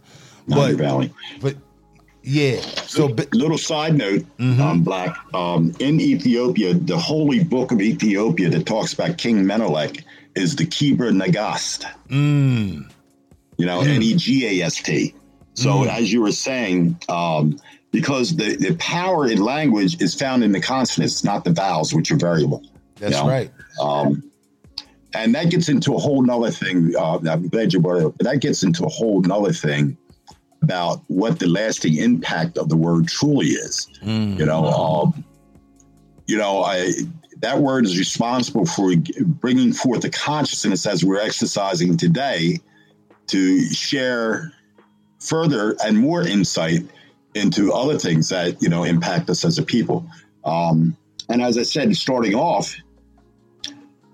[0.47, 1.13] Niger but Valley.
[1.41, 1.55] but
[2.21, 5.15] yeah so but, Little side note, um, Black.
[5.33, 10.03] Um, in Ethiopia, the holy book of Ethiopia that talks about King Menelik
[10.35, 11.85] is the Kebra Nagast.
[12.09, 12.89] mm,
[13.57, 15.13] You know, N E G A S T.
[15.53, 17.57] So, as you were saying, um,
[17.91, 22.11] because the, the power in language is found in the consonants, not the vowels, which
[22.11, 22.61] are variable.
[22.97, 23.29] that's you know?
[23.29, 24.29] right Um,
[25.13, 26.93] and that gets into a whole nother thing.
[26.93, 28.17] Uh, I'm glad you brought it up.
[28.17, 29.97] But that gets into a whole nother thing
[30.61, 33.87] about what the lasting impact of the word truly is.
[34.37, 35.23] You know, um,
[36.27, 36.91] you know, I
[37.39, 38.91] that word is responsible for
[39.21, 42.59] bringing forth the consciousness as we're exercising today
[43.27, 44.51] to share
[45.19, 46.81] further and more insight
[47.33, 50.05] into other things that you know impact us as a people.
[50.43, 50.95] Um,
[51.29, 52.75] and as I said, starting off,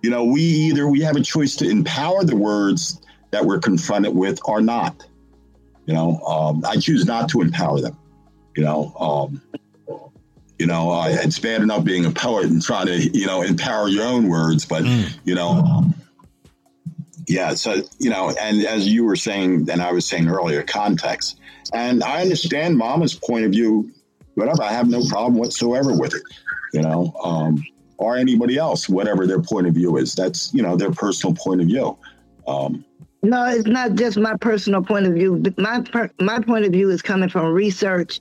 [0.02, 4.16] you know, we either we have a choice to empower the words that we're confronted
[4.16, 5.06] with or not.
[5.86, 7.98] You know, um, I choose not to empower them.
[8.56, 9.42] You know, um,
[10.60, 13.88] you know, I, it's bad enough being a poet and trying to you know empower
[13.88, 14.86] your own words, but
[15.26, 15.96] you know, um,
[17.32, 17.54] yeah.
[17.54, 21.40] So you know, and as you were saying, and I was saying earlier, context.
[21.74, 23.90] And I understand Mama's point of view.
[24.36, 26.24] Whatever, I have no problem whatsoever with it.
[26.74, 27.64] You know, um,
[27.98, 30.14] or anybody else, whatever their point of view is.
[30.14, 31.98] That's you know their personal point of view.
[32.48, 32.84] Um,
[33.24, 35.42] No, it's not just my personal point of view.
[35.58, 35.84] My
[36.20, 38.20] my point of view is coming from research,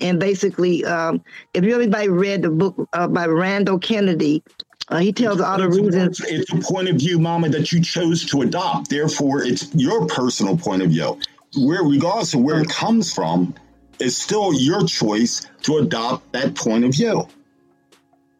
[0.00, 1.22] and basically, um,
[1.54, 4.42] if everybody read the book uh, by Randall Kennedy,
[4.90, 6.20] uh, he tells all the reasons.
[6.20, 8.90] it's a point of view, Mama, that you chose to adopt.
[8.90, 11.18] Therefore, it's your personal point of view.
[11.56, 13.54] Where, regardless of where it comes from,
[14.00, 17.28] it's still your choice to adopt that point of view.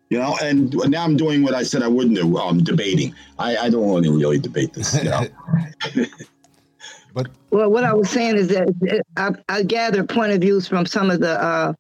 [0.09, 2.37] You know, and now I'm doing what I said I wouldn't do.
[2.37, 3.15] Um, debating.
[3.39, 4.97] I, I don't want to really debate this.
[4.97, 5.27] You know?
[7.15, 10.67] but Well, what I was saying is that uh, I, I gather point of views
[10.67, 11.75] from some of the uh,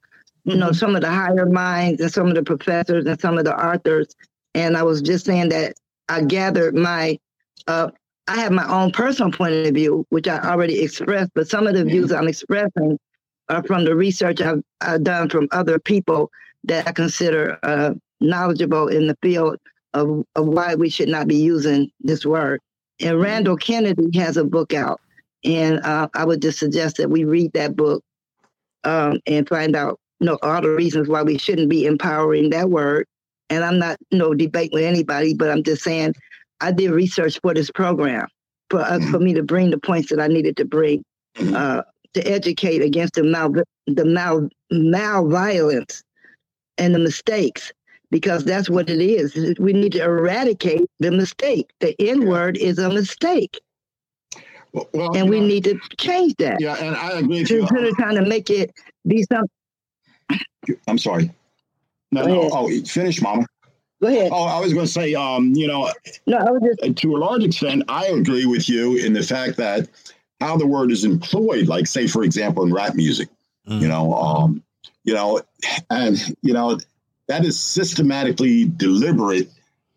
[0.44, 3.44] you know, some of the higher minds and some of the professors and some of
[3.44, 4.14] the authors.
[4.54, 5.74] And I was just saying that
[6.08, 7.18] I gathered my,
[7.66, 7.90] uh,
[8.26, 11.74] I have my own personal point of view, which I already expressed, but some of
[11.74, 12.98] the views I'm expressing
[13.48, 16.30] are from the research I've, I've done from other people
[16.64, 19.56] that I consider uh, knowledgeable in the field
[19.94, 22.60] of, of why we should not be using this word.
[23.00, 25.00] And Randall Kennedy has a book out,
[25.44, 28.04] and uh, I would just suggest that we read that book
[28.84, 32.68] um, and find out, you know, all the reasons why we shouldn't be empowering that
[32.68, 33.06] word.
[33.50, 36.14] And I'm not, no debate with anybody, but I'm just saying
[36.60, 38.26] I did research for this program
[38.70, 41.04] for uh, for me to bring the points that I needed to bring
[41.54, 41.82] uh,
[42.14, 43.52] to educate against the mal
[43.86, 46.02] the mal mal violence
[46.78, 47.72] and the mistakes
[48.10, 49.56] because that's what it is.
[49.58, 51.70] We need to eradicate the mistake.
[51.80, 53.60] The N word is a mistake.
[54.72, 56.60] Well, well, and we know, need to change that.
[56.60, 57.66] Yeah, and I agree with To, you.
[57.66, 58.70] to trying to make it
[59.06, 59.50] be something.
[60.86, 61.32] I'm sorry.
[62.12, 62.48] No, no.
[62.52, 63.46] Oh, finish, Mama.
[64.00, 64.30] Go ahead.
[64.32, 65.90] Oh, I was going to say, um, you know,
[66.26, 69.56] No, I was just to a large extent, I agree with you in the fact
[69.58, 69.88] that
[70.40, 73.28] how the word is employed, like say, for example, in rap music,
[73.66, 74.62] you know, um,
[75.04, 75.42] you know,
[75.90, 76.78] and you know,
[77.28, 79.50] that is systematically deliberate,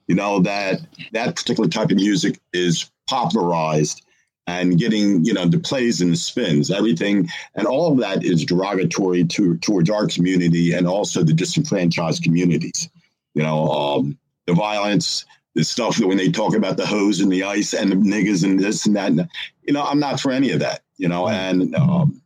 [0.08, 0.82] you know, that
[1.14, 4.06] that particular type of music is popularized
[4.48, 8.44] and getting, you know, the plays and the spins, everything, and all of that is
[8.44, 12.90] derogatory to towards our community and also the disenfranchised communities.
[13.34, 15.26] You know, um, the violence,
[15.56, 18.44] the stuff that when they talk about the hose and the ice and the niggas
[18.44, 19.30] and this and that, and,
[19.64, 20.82] you know, I'm not for any of that.
[20.98, 22.22] You know, and um,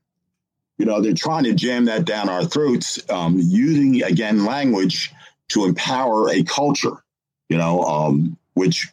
[0.77, 5.11] you know they're trying to jam that down our throats, um, using again language
[5.49, 7.03] to empower a culture.
[7.49, 8.87] You know, um, which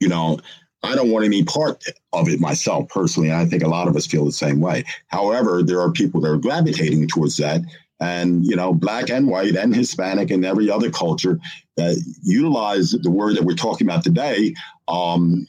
[0.00, 0.40] you know
[0.84, 3.30] I don't want any part of it myself personally.
[3.30, 4.84] And I think a lot of us feel the same way.
[5.08, 7.62] However, there are people that are gravitating towards that.
[8.00, 11.38] And, you know, black and white and Hispanic and every other culture
[11.76, 14.54] that utilize the word that we're talking about today,
[14.88, 15.46] um,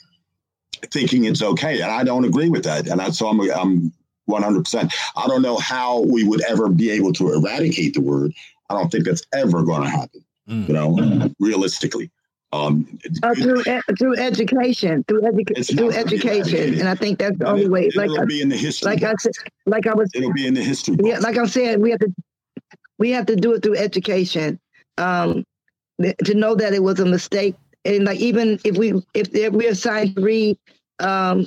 [0.91, 1.81] thinking it's okay.
[1.81, 2.87] And I don't agree with that.
[2.87, 3.91] And I, so I'm, I'm
[4.29, 4.93] 100%.
[5.15, 8.33] I don't know how we would ever be able to eradicate the word.
[8.69, 12.09] I don't think that's ever going to happen, you know, realistically.
[12.51, 16.95] Um, uh, through e- through education, through, It's through not gonna be education, and I
[16.95, 17.91] think that's the only way.
[17.95, 18.91] Like it'll I, be in the history.
[18.91, 19.33] like I said,
[19.65, 20.95] like I was it'll be in the history.
[21.03, 22.13] yeah, like I'm saying, we have to
[22.97, 24.59] we have to do it through education
[24.97, 25.43] um,
[26.01, 27.55] th- to know that it was a mistake.
[27.83, 30.57] And like even if we if, if we're assigned to read
[30.99, 31.45] um,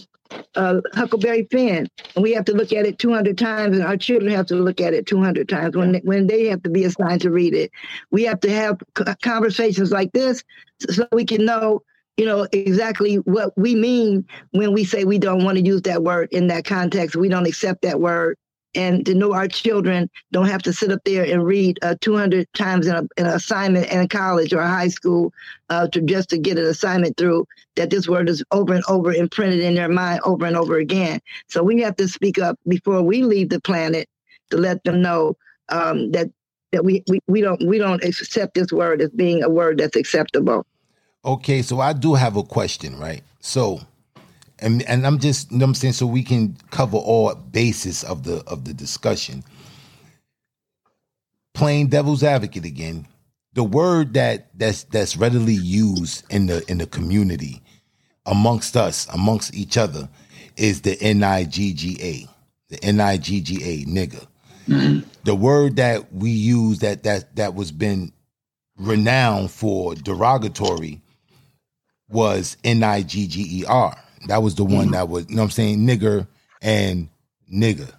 [0.54, 4.32] uh, Huckleberry Finn, and we have to look at it 200 times, and our children
[4.32, 7.20] have to look at it 200 times when they, when they have to be assigned
[7.22, 7.70] to read it.
[8.10, 8.80] We have to have
[9.22, 10.42] conversations like this
[10.80, 11.82] so we can know
[12.16, 16.02] you know exactly what we mean when we say we don't want to use that
[16.02, 18.36] word in that context we don't accept that word
[18.74, 22.46] and to know our children don't have to sit up there and read uh, 200
[22.54, 25.32] times in, a, in an assignment in college or high school
[25.70, 29.12] uh, to just to get an assignment through that this word is over and over
[29.12, 33.02] imprinted in their mind over and over again so we have to speak up before
[33.02, 34.08] we leave the planet
[34.50, 35.36] to let them know
[35.70, 36.30] um, that
[36.72, 39.96] that we, we we don't we don't accept this word as being a word that's
[39.96, 40.66] acceptable
[41.24, 43.22] Okay, so I do have a question, right?
[43.40, 43.80] So,
[44.60, 48.04] and and I'm just, you know what I'm saying, so we can cover all bases
[48.04, 49.44] of the of the discussion.
[51.54, 53.06] Playing devil's advocate again,
[53.54, 57.62] the word that that's that's readily used in the in the community
[58.26, 60.08] amongst us, amongst each other,
[60.56, 62.28] is the N I G G A,
[62.68, 64.26] the N I G G A, nigga.
[64.68, 65.08] Mm-hmm.
[65.24, 68.12] The word that we use that that that was been
[68.76, 71.00] renowned for derogatory
[72.08, 73.96] was N I G G E R.
[74.26, 74.90] That was the one mm-hmm.
[74.92, 76.26] that was, you know what I'm saying, nigger
[76.60, 77.08] and
[77.52, 77.90] nigga.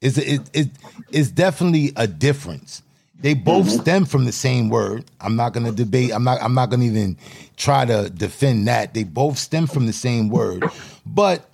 [0.00, 0.68] It's it, it
[1.10, 2.82] it's definitely a difference.
[3.20, 3.80] They both mm-hmm.
[3.80, 5.04] stem from the same word.
[5.20, 6.12] I'm not gonna debate.
[6.12, 6.40] I'm not.
[6.40, 7.16] I'm not gonna even
[7.56, 8.94] try to defend that.
[8.94, 10.64] They both stem from the same word,
[11.04, 11.50] but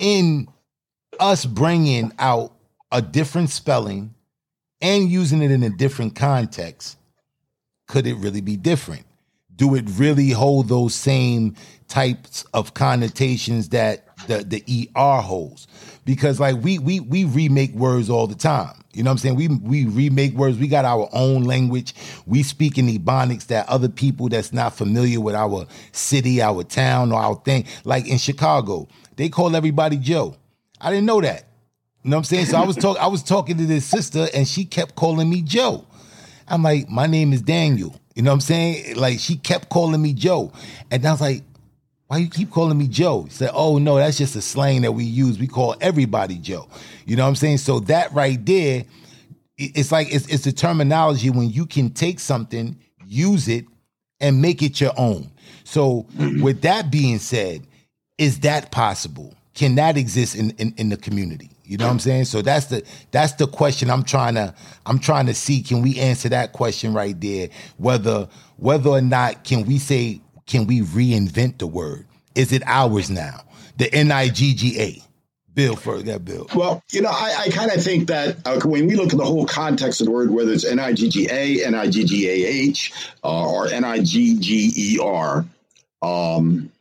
[0.00, 0.48] in
[1.20, 2.52] us bringing out
[2.90, 4.14] a different spelling
[4.80, 6.96] and using it in a different context,
[7.86, 9.03] could it really be different?
[9.56, 11.54] Do it really hold those same
[11.88, 15.66] types of connotations that the the ER holds?
[16.04, 18.74] Because like we we we remake words all the time.
[18.92, 19.34] You know what I'm saying?
[19.36, 20.58] We we remake words.
[20.58, 21.94] We got our own language.
[22.26, 27.12] We speak in ebonics that other people that's not familiar with our city, our town,
[27.12, 27.66] or our thing.
[27.84, 30.36] Like in Chicago, they call everybody Joe.
[30.80, 31.48] I didn't know that.
[32.02, 32.46] You know what I'm saying?
[32.46, 35.42] So I was talking I was talking to this sister and she kept calling me
[35.42, 35.86] Joe.
[36.46, 37.98] I'm like, my name is Daniel.
[38.14, 38.96] You know what I'm saying?
[38.96, 40.52] Like she kept calling me Joe.
[40.90, 41.42] And I was like,
[42.06, 43.26] why you keep calling me Joe?
[43.28, 45.38] She said, oh no, that's just a slang that we use.
[45.38, 46.68] We call everybody Joe.
[47.06, 47.58] You know what I'm saying?
[47.58, 48.84] So that right there,
[49.56, 53.64] it's like it's it's the terminology when you can take something, use it,
[54.20, 55.30] and make it your own.
[55.64, 56.42] So mm-hmm.
[56.42, 57.66] with that being said,
[58.18, 59.34] is that possible?
[59.54, 61.50] Can that exist in, in, in the community?
[61.64, 62.26] You know what I'm saying?
[62.26, 64.54] So that's the that's the question I'm trying to
[64.84, 65.62] I'm trying to see.
[65.62, 67.48] Can we answer that question right there?
[67.78, 72.06] Whether whether or not can we say can we reinvent the word?
[72.34, 73.40] Is it ours now?
[73.78, 75.02] The N I G G A.
[75.54, 76.48] Bill for that bill.
[76.52, 79.24] Well, you know, I, I kind of think that uh, when we look at the
[79.24, 82.04] whole context of the word, whether it's N I G G A, N I G
[82.04, 82.92] G A H,
[83.22, 85.44] uh, or N I G G E R,
[86.02, 86.72] um,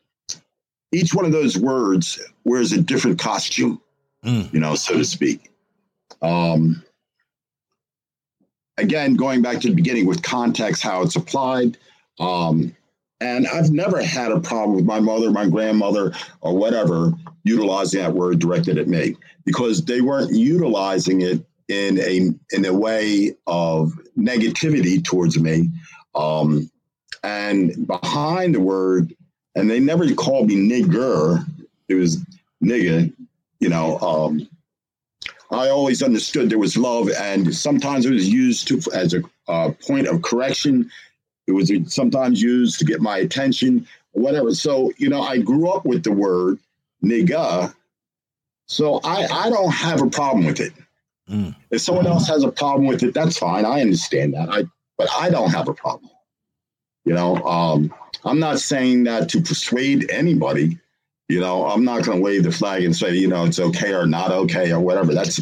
[0.92, 3.80] each one of those words wears a different costume,
[4.24, 4.54] Mm.
[4.54, 5.52] you know, so to speak.
[6.22, 6.84] Um,
[8.78, 11.78] again, going back to the beginning with context, how it's applied.
[12.20, 12.76] Um,
[13.20, 17.14] and I've never had a problem with my mother, my grandmother, or whatever
[17.44, 19.16] utilizing that word directed at me
[19.46, 25.70] because they weren't utilizing it in a in a way of negativity towards me.
[26.16, 26.70] Um,
[27.24, 29.16] and behind the word,
[29.56, 31.46] and they never called me nigger.
[31.88, 32.18] It was
[32.64, 33.14] nigga,
[33.64, 33.98] you know.
[34.00, 34.48] Um,
[35.52, 39.72] I always understood there was love, and sometimes it was used to as a uh,
[39.88, 40.92] point of correction.
[41.48, 44.54] It was sometimes used to get my attention, whatever.
[44.54, 46.60] So you know, I grew up with the word
[47.04, 47.74] nigga,
[48.68, 50.74] so I I don't have a problem with it.
[51.30, 51.56] Mm.
[51.72, 53.64] If someone else has a problem with it, that's fine.
[53.66, 54.50] I understand that.
[54.50, 54.64] I
[54.98, 56.12] but I don't have a problem.
[57.06, 57.94] You know, um,
[58.26, 60.80] I'm not saying that to persuade anybody.
[61.34, 63.92] You know, I'm not going to wave the flag and say, you know, it's okay
[63.92, 65.16] or not okay or whatever.
[65.16, 65.40] That's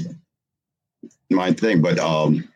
[1.30, 1.82] my thing.
[1.82, 2.48] But um,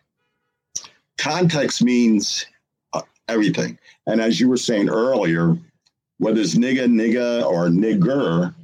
[1.18, 2.46] context means
[2.94, 3.78] uh, everything.
[4.08, 5.58] And as you were saying earlier,
[6.18, 8.56] whether it's nigga, nigga, or nigger,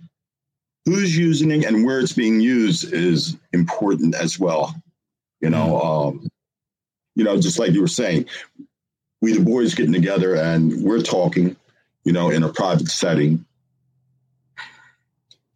[0.86, 4.74] who's using it and where it's being used is important as well.
[5.41, 6.30] You know, um,
[7.15, 8.26] you know, just like you were saying,
[9.22, 11.57] we the boys getting together and we're talking,
[12.05, 13.45] you know, in a private setting.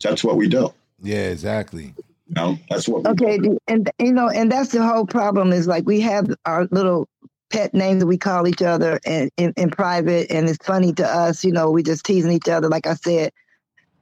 [0.02, 0.74] That's what we do.
[1.02, 1.94] Yeah, exactly.
[2.28, 3.04] You know, that's what.
[3.04, 3.58] We Okay, do.
[3.68, 7.08] and you know, and that's the whole problem is like we have our little
[7.52, 11.08] pet names that we call each other and in, in private, and it's funny to
[11.08, 11.44] us.
[11.44, 12.68] You know, we just teasing each other.
[12.68, 13.32] Like I said,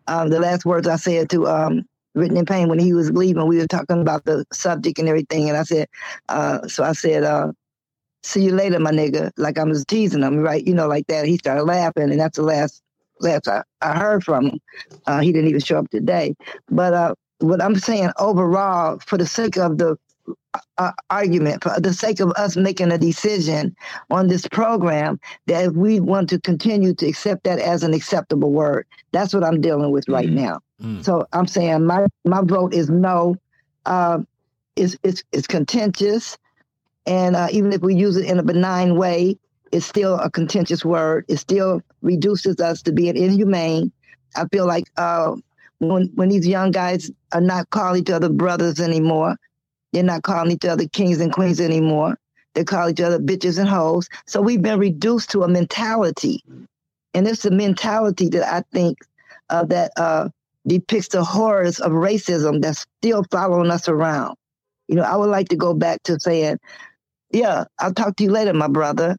[0.07, 1.85] um, the last words I said to um,
[2.15, 5.49] Written in Pain when he was leaving, we were talking about the subject and everything,
[5.49, 5.87] and I said,
[6.29, 7.51] uh, so I said, uh,
[8.23, 10.65] "See you later, my nigga." Like I was teasing him, right?
[10.65, 11.25] You know, like that.
[11.25, 12.81] He started laughing, and that's the last
[13.19, 14.59] last I, I heard from him.
[15.07, 16.35] Uh, he didn't even show up today,
[16.69, 19.97] but uh, what I'm saying overall, for the sake of the
[20.77, 23.75] uh, argument, for the sake of us making a decision
[24.09, 28.51] on this program, that if we want to continue to accept that as an acceptable
[28.51, 30.33] word, that's what I'm dealing with right Mhm.
[30.33, 30.59] now.
[30.81, 31.03] Mm.
[31.03, 33.35] So I'm saying my my vote is no.
[33.85, 34.19] Uh,
[34.75, 36.37] it's it's it's contentious,
[37.05, 39.37] and uh, even if we use it in a benign way,
[39.71, 41.25] it's still a contentious word.
[41.27, 43.91] It's still reduces us to being inhumane.
[44.35, 45.35] I feel like uh,
[45.79, 49.35] when when these young guys are not calling each other brothers anymore,
[49.91, 52.17] they're not calling each other kings and queens anymore.
[52.53, 54.09] They call each other bitches and hoes.
[54.27, 56.43] So we've been reduced to a mentality,
[57.13, 58.99] and it's a mentality that I think
[59.49, 60.29] uh, that uh,
[60.67, 64.35] depicts the horrors of racism that's still following us around.
[64.87, 66.59] You know, I would like to go back to saying,
[67.31, 69.17] "Yeah, I'll talk to you later, my brother.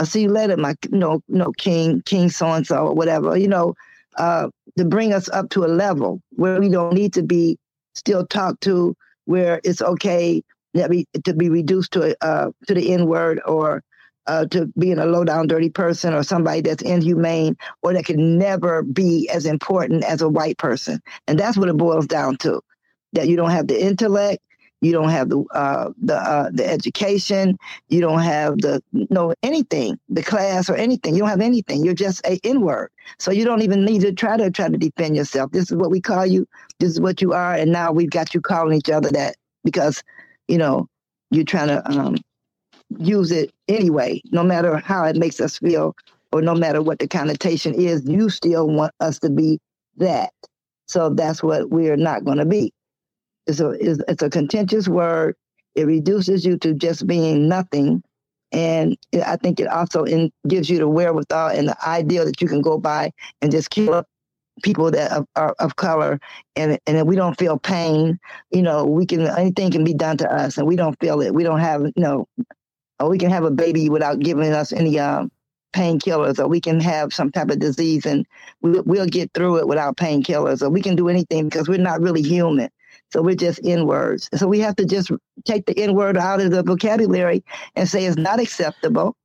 [0.00, 3.36] I'll see you later, my you no, no king, king so and so, or whatever."
[3.36, 3.74] You know,
[4.16, 4.48] uh,
[4.78, 7.58] to bring us up to a level where we don't need to be
[7.94, 8.96] still talked to,
[9.26, 10.42] where it's okay
[10.74, 13.84] that we, to be reduced to uh, to the N word or
[14.26, 18.38] uh, to being a low down, dirty person or somebody that's inhumane or that can
[18.38, 21.00] never be as important as a white person.
[21.26, 22.62] And that's what it boils down to
[23.12, 24.42] that you don't have the intellect.
[24.80, 27.58] You don't have the uh, the uh, the education.
[27.88, 31.14] You don't have the no anything, the class or anything.
[31.14, 31.84] You don't have anything.
[31.84, 32.90] You're just a N word.
[33.18, 35.52] So you don't even need to try to try to defend yourself.
[35.52, 36.46] This is what we call you.
[36.78, 37.54] This is what you are.
[37.54, 40.02] And now we've got you calling each other that because
[40.48, 40.88] you know
[41.30, 42.16] you're trying to um,
[42.98, 45.94] use it anyway, no matter how it makes us feel
[46.32, 48.04] or no matter what the connotation is.
[48.06, 49.58] You still want us to be
[49.98, 50.30] that.
[50.86, 52.72] So that's what we're not going to be.
[53.50, 55.36] It's a it's, it's a contentious word.
[55.74, 58.02] It reduces you to just being nothing,
[58.52, 58.96] and
[59.26, 62.60] I think it also in, gives you the wherewithal and the idea that you can
[62.62, 64.04] go by and just kill
[64.62, 66.20] people that are of color,
[66.56, 68.18] and and if we don't feel pain.
[68.50, 71.34] You know, we can anything can be done to us, and we don't feel it.
[71.34, 72.28] We don't have you know,
[73.04, 75.30] we can have a baby without giving us any um
[75.72, 78.26] painkillers, or we can have some type of disease and
[78.60, 82.00] we, we'll get through it without painkillers, or we can do anything because we're not
[82.00, 82.68] really human.
[83.12, 84.28] So we're just N words.
[84.34, 85.10] So we have to just
[85.44, 87.44] take the N word out of the vocabulary
[87.76, 89.16] and say it's not acceptable.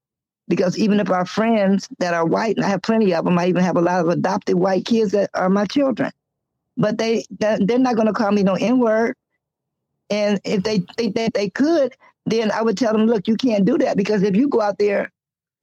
[0.48, 3.48] Because even if our friends that are white, and I have plenty of them, I
[3.48, 6.12] even have a lot of adopted white kids that are my children,
[6.78, 9.16] but they they're not going to call me no N word.
[10.12, 11.96] And if they think that they could,
[12.28, 14.78] then I would tell them, look, you can't do that because if you go out
[14.78, 15.12] there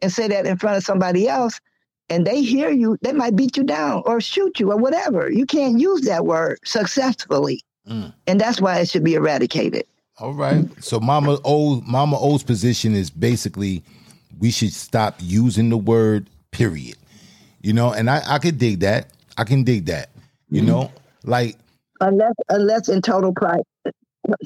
[0.00, 1.60] and say that in front of somebody else
[2.08, 5.30] and they hear you, they might beat you down or shoot you or whatever.
[5.30, 7.62] You can't use that word successfully.
[7.88, 8.12] Mm.
[8.26, 9.84] And that's why it should be eradicated.
[10.18, 10.66] All right.
[10.82, 13.82] So Mama O Mama O's position is basically
[14.38, 16.96] we should stop using the word period.
[17.62, 19.10] You know, and I, I could dig that.
[19.36, 20.10] I can dig that.
[20.50, 20.92] You know,
[21.24, 21.56] like
[22.00, 23.62] Unless unless in total pri-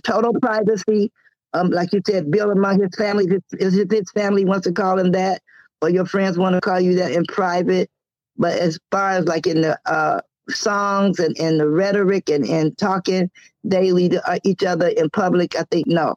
[0.04, 1.10] total privacy,
[1.52, 3.42] um, like you said, Bill among his family, it's-
[3.74, 5.42] if his family wants to call him that,
[5.82, 7.90] or your friends want to call you that in private.
[8.36, 12.76] But as far as like in the uh, songs and, and the rhetoric and, and
[12.78, 13.30] talking
[13.66, 16.16] daily to uh, each other in public, I think no.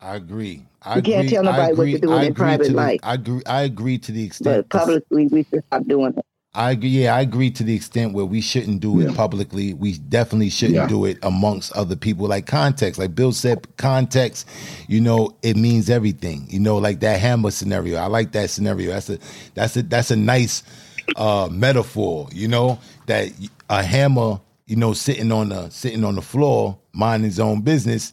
[0.00, 0.66] I agree.
[0.82, 1.30] I You can't agree.
[1.30, 3.00] tell nobody what to agree- do in I agree private to the- life.
[3.02, 3.42] I agree.
[3.46, 4.68] I agree to the But extent.
[4.70, 6.24] publicly, we should stop doing it.
[6.52, 6.88] I agree.
[6.88, 9.14] Yeah, I agree to the extent where we shouldn't do it Yeah.
[9.14, 9.72] publicly.
[9.74, 10.88] We definitely shouldn't Yeah.
[10.88, 12.26] do it amongst other people.
[12.26, 14.48] Like context, like Bill said, context.
[14.88, 16.46] You know, it means everything.
[16.50, 17.98] You know, like that hammer scenario.
[17.98, 18.90] I like that scenario.
[18.90, 19.18] That's a
[19.54, 20.64] that's a that's a nice
[21.16, 22.28] uh metaphor.
[22.32, 23.28] You know, that
[23.68, 24.40] a hammer.
[24.66, 28.12] You know, sitting on the sitting on the floor, minding his own business.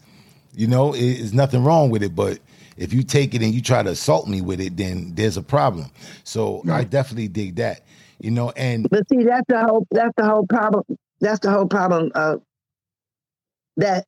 [0.56, 2.40] You know, it- there's nothing wrong with it, but
[2.78, 5.44] if you take it and you try to assault me with it, then there's a
[5.44, 5.86] problem.
[6.24, 7.82] So I definitely dig that.
[8.20, 10.84] You know, and But see, that's the whole that's the whole problem.
[11.22, 12.12] That's the whole problem.
[12.16, 12.38] Uh,
[13.78, 14.06] that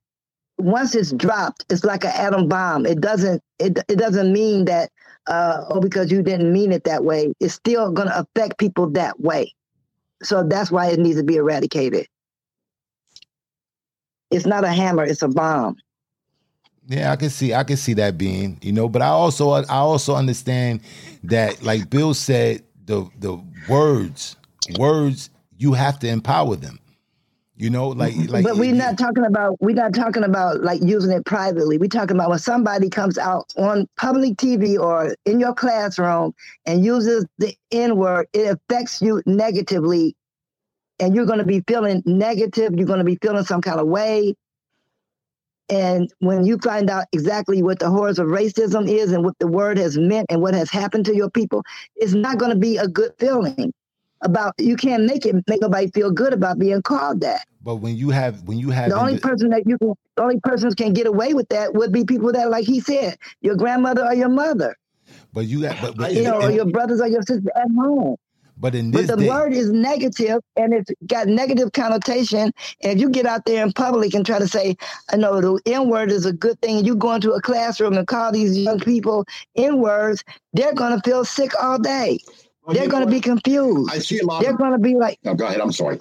[0.58, 2.86] once it's dropped, it's like an atom bomb.
[2.86, 4.90] It doesn't it it doesn't mean that
[5.28, 7.34] uh, oh because you didn't mean it that way.
[7.40, 9.54] It's still going to affect people that way.
[10.24, 12.08] So that's why it needs to be eradicated.
[14.32, 15.78] It's not a hammer; it's a bomb.
[16.88, 19.64] Yeah, I can see I can see that being, you know, but I also I
[19.70, 20.82] also understand
[21.24, 23.40] that like Bill said the the
[23.70, 24.36] words
[24.78, 26.80] words you have to empower them.
[27.60, 31.12] You know, like like but we're not talking about we're not talking about like using
[31.12, 31.78] it privately.
[31.78, 36.34] We're talking about when somebody comes out on public TV or in your classroom
[36.66, 40.16] and uses the N word, it affects you negatively,
[41.02, 42.76] and you're going to be feeling negative.
[42.78, 44.36] You're going to be feeling some kind of way.
[45.68, 49.48] And when you find out exactly what the horrors of racism is and what the
[49.48, 51.64] word has meant and what has happened to your people,
[51.98, 53.74] it's not going to be a good feeling.
[54.22, 57.46] About you can't make it make nobody feel good about being called that.
[57.64, 60.24] but when you have when you have The only indi- person that you can, the
[60.24, 63.56] only persons can get away with that would be people that, like he said, your
[63.56, 64.76] grandmother or your mother,
[65.34, 67.68] but you got but but, you know, or in, your brothers or your sisters at
[67.78, 68.18] home.
[68.58, 72.52] but in this But the day, word is negative and it's got negative connotation.
[72.84, 74.76] And if you get out there in public and try to say,
[75.10, 78.06] I know the N word is a good thing, you go into a classroom and
[78.06, 82.20] call these young people N words, they're going to feel sick all day.
[82.74, 83.92] They're going to be confused.
[83.92, 84.42] I see a lot.
[84.42, 85.62] They're Of, going to be like, no, go ahead.
[85.62, 86.00] I'm sorry.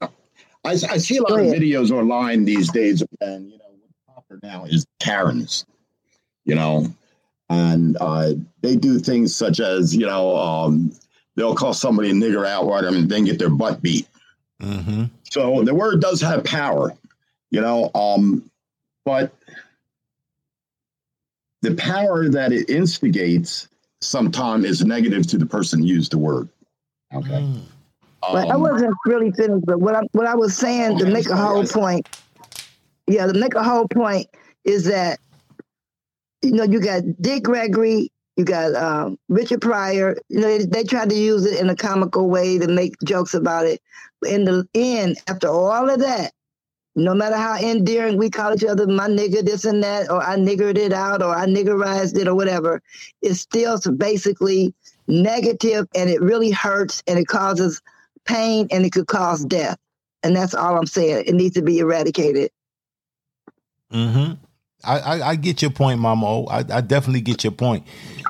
[0.00, 4.40] I, I see a lot of videos online these days, and you know, what's popular
[4.42, 5.64] now is Karens.
[6.44, 6.86] You know,
[7.48, 8.32] and uh,
[8.62, 10.92] they do things such as you know, um,
[11.36, 14.06] they'll call somebody a nigger outright and then get their butt beat.
[14.60, 16.92] hmm So the word does have power,
[17.50, 18.50] you know, um,
[19.04, 19.32] but
[21.62, 23.68] the power that it instigates
[24.00, 26.48] sometimes is negative to the person who used the word.
[27.14, 27.28] Okay.
[27.30, 27.60] Mm.
[28.22, 31.28] Well, I Um, wasn't really finished, but what I what I was saying to make
[31.30, 31.72] a whole guys.
[31.72, 32.08] point,
[33.06, 34.26] yeah, to make a whole point
[34.64, 35.18] is that
[36.42, 40.16] you know you got Dick Gregory, you got um, Richard Pryor.
[40.28, 43.34] You know they, they tried to use it in a comical way to make jokes
[43.34, 43.80] about it.
[44.20, 46.32] But in the end, after all of that,
[46.98, 50.36] no matter how endearing we call each other, my nigga, this and that, or I
[50.36, 52.82] niggered it out, or I niggerized it, or whatever,
[53.22, 54.74] it's still basically
[55.06, 57.80] negative, and it really hurts, and it causes
[58.24, 59.78] pain and it could cause death.
[60.22, 61.24] And that's all I'm saying.
[61.26, 62.50] It needs to be eradicated.
[63.90, 64.32] hmm
[64.84, 66.26] I, I I get your point, Mama.
[66.26, 66.46] O.
[66.46, 67.84] I, I definitely get your point,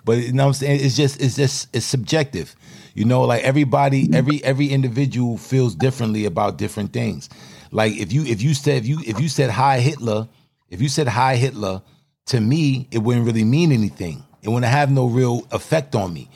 [0.04, 2.56] but you know what I'm saying it's just it's just it's subjective.
[2.94, 7.28] You know, like everybody, every every individual feels differently about different things.
[7.70, 10.28] Like if you if you said if you if you said heil Hitler,
[10.70, 11.82] if you said heil Hitler,
[12.26, 14.24] to me it wouldn't really mean anything.
[14.42, 16.30] It wouldn't have no real effect on me.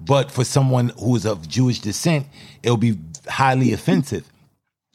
[0.00, 2.26] But for someone who is of Jewish descent,
[2.62, 4.30] it'll be highly offensive.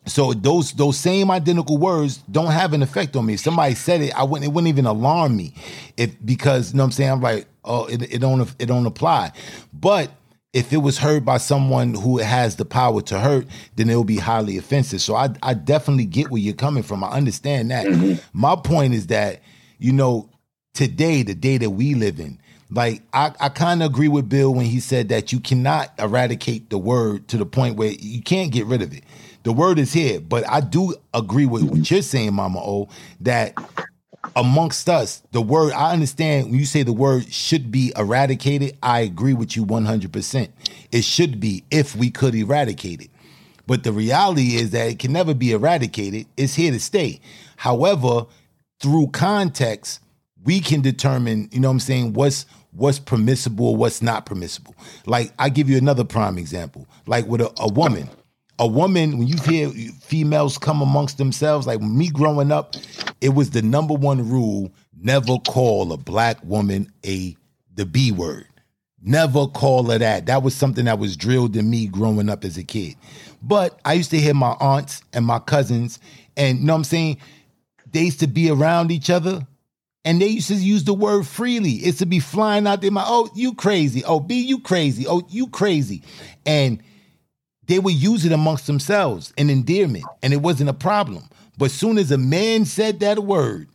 [0.05, 3.35] So those those same identical words don't have an effect on me.
[3.35, 5.53] If somebody said it, I wouldn't it wouldn't even alarm me.
[5.95, 8.85] If because you know what I'm saying, I'm like, oh, it, it don't it don't
[8.85, 9.31] apply.
[9.71, 10.11] But
[10.53, 14.03] if it was heard by someone who has the power to hurt, then it will
[14.03, 15.01] be highly offensive.
[15.01, 17.03] So I I definitely get where you're coming from.
[17.03, 17.87] I understand that.
[17.87, 18.19] Mm-hmm.
[18.39, 19.41] My point is that,
[19.79, 20.29] you know,
[20.73, 22.39] today, the day that we live in,
[22.69, 26.69] like I, I kind of agree with Bill when he said that you cannot eradicate
[26.69, 29.03] the word to the point where you can't get rid of it.
[29.41, 31.93] The word is here, but I do agree with what mm-hmm.
[31.93, 32.87] you're saying, Mama O,
[33.21, 33.53] that
[34.35, 39.01] amongst us, the word, I understand when you say the word should be eradicated, I
[39.01, 40.49] agree with you 100%.
[40.91, 43.09] It should be if we could eradicate it.
[43.65, 46.27] But the reality is that it can never be eradicated.
[46.35, 47.21] It's here to stay.
[47.57, 48.25] However,
[48.79, 50.01] through context,
[50.43, 54.75] we can determine, you know what I'm saying, what's what's permissible, what's not permissible.
[55.05, 56.87] Like I give you another prime example.
[57.05, 58.09] Like with a, a woman.
[58.59, 59.69] A woman, when you hear
[60.01, 62.75] females come amongst themselves, like me growing up,
[63.19, 67.35] it was the number one rule: never call a black woman a
[67.73, 68.47] the B word.
[69.01, 70.27] Never call her that.
[70.27, 72.95] That was something that was drilled in me growing up as a kid.
[73.41, 75.99] But I used to hear my aunts and my cousins,
[76.37, 77.17] and you know what I'm saying?
[77.91, 79.45] They used to be around each other
[80.05, 81.71] and they used to use the word freely.
[81.71, 84.03] It's to be flying out there, my oh, you crazy.
[84.03, 85.05] Oh, B, you crazy.
[85.07, 86.03] Oh, you crazy.
[86.45, 86.81] And
[87.67, 91.23] they would use it amongst themselves in endearment, and it wasn't a problem.
[91.57, 93.67] But soon as a man said that word,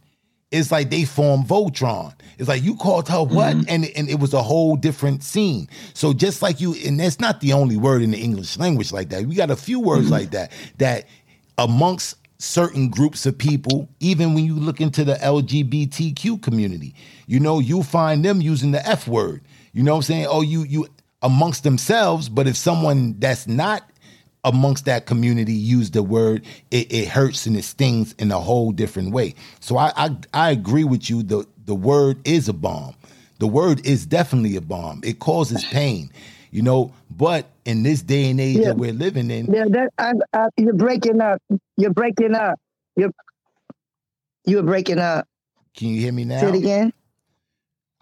[0.51, 2.15] it's like they formed Voltron.
[2.39, 3.55] It's like you called her what?
[3.55, 3.69] Mm-hmm.
[3.69, 5.69] And, and it was a whole different scene.
[5.93, 9.11] So just like you, and that's not the only word in the English language like
[9.11, 9.27] that.
[9.27, 10.13] We got a few words mm-hmm.
[10.13, 11.07] like that, that
[11.59, 16.95] amongst certain groups of people, even when you look into the LGBTQ community,
[17.27, 19.43] you know, you'll find them using the F word.
[19.73, 20.27] You know what I'm saying?
[20.31, 20.89] Oh, you you
[21.23, 23.89] amongst themselves, but if someone that's not
[24.45, 28.71] amongst that community use the word, it, it hurts and it stings in a whole
[28.73, 29.35] different way.
[29.61, 31.23] So I, I I agree with you.
[31.23, 32.95] The the word is a bomb.
[33.41, 35.01] The word is definitely a bomb.
[35.05, 36.11] It causes pain,
[36.51, 36.93] you know.
[37.11, 38.69] But in this day and age Yeah.
[38.69, 41.43] that we're living in, Yeah, that I, I, you're breaking up.
[41.77, 42.59] You're breaking up.
[42.97, 43.11] You're
[44.47, 45.27] you're breaking up.
[45.75, 46.41] can you hear me now?
[46.41, 46.93] Say it again.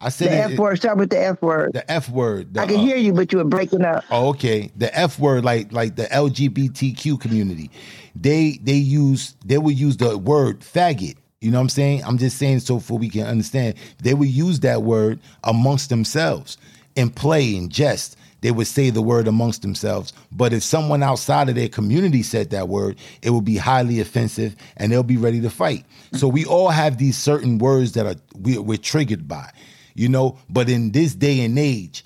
[0.01, 0.77] I said The F it- word.
[0.77, 1.73] Start with the F word.
[1.73, 2.53] the F word.
[2.55, 4.05] the, I can uh, hear you, but you were breaking up.
[4.11, 4.71] Oh, okay.
[4.77, 7.71] The F word, like like the LGBTQ community,
[8.15, 11.17] they they use they will use the word faggot.
[11.41, 12.03] You know what I'm saying?
[12.05, 13.75] I'm just saying so for we can understand.
[14.03, 16.59] They would use that word amongst themselves
[16.95, 18.17] in play and jest.
[18.43, 20.13] They would say the word amongst themselves.
[20.31, 24.55] But if someone outside of their community said that word, it would be highly offensive
[24.77, 25.85] and they'll be ready to fight.
[26.13, 29.51] So we all have these certain words that are we, we're triggered by,
[29.97, 30.39] you know.
[30.49, 32.05] But in this day and age,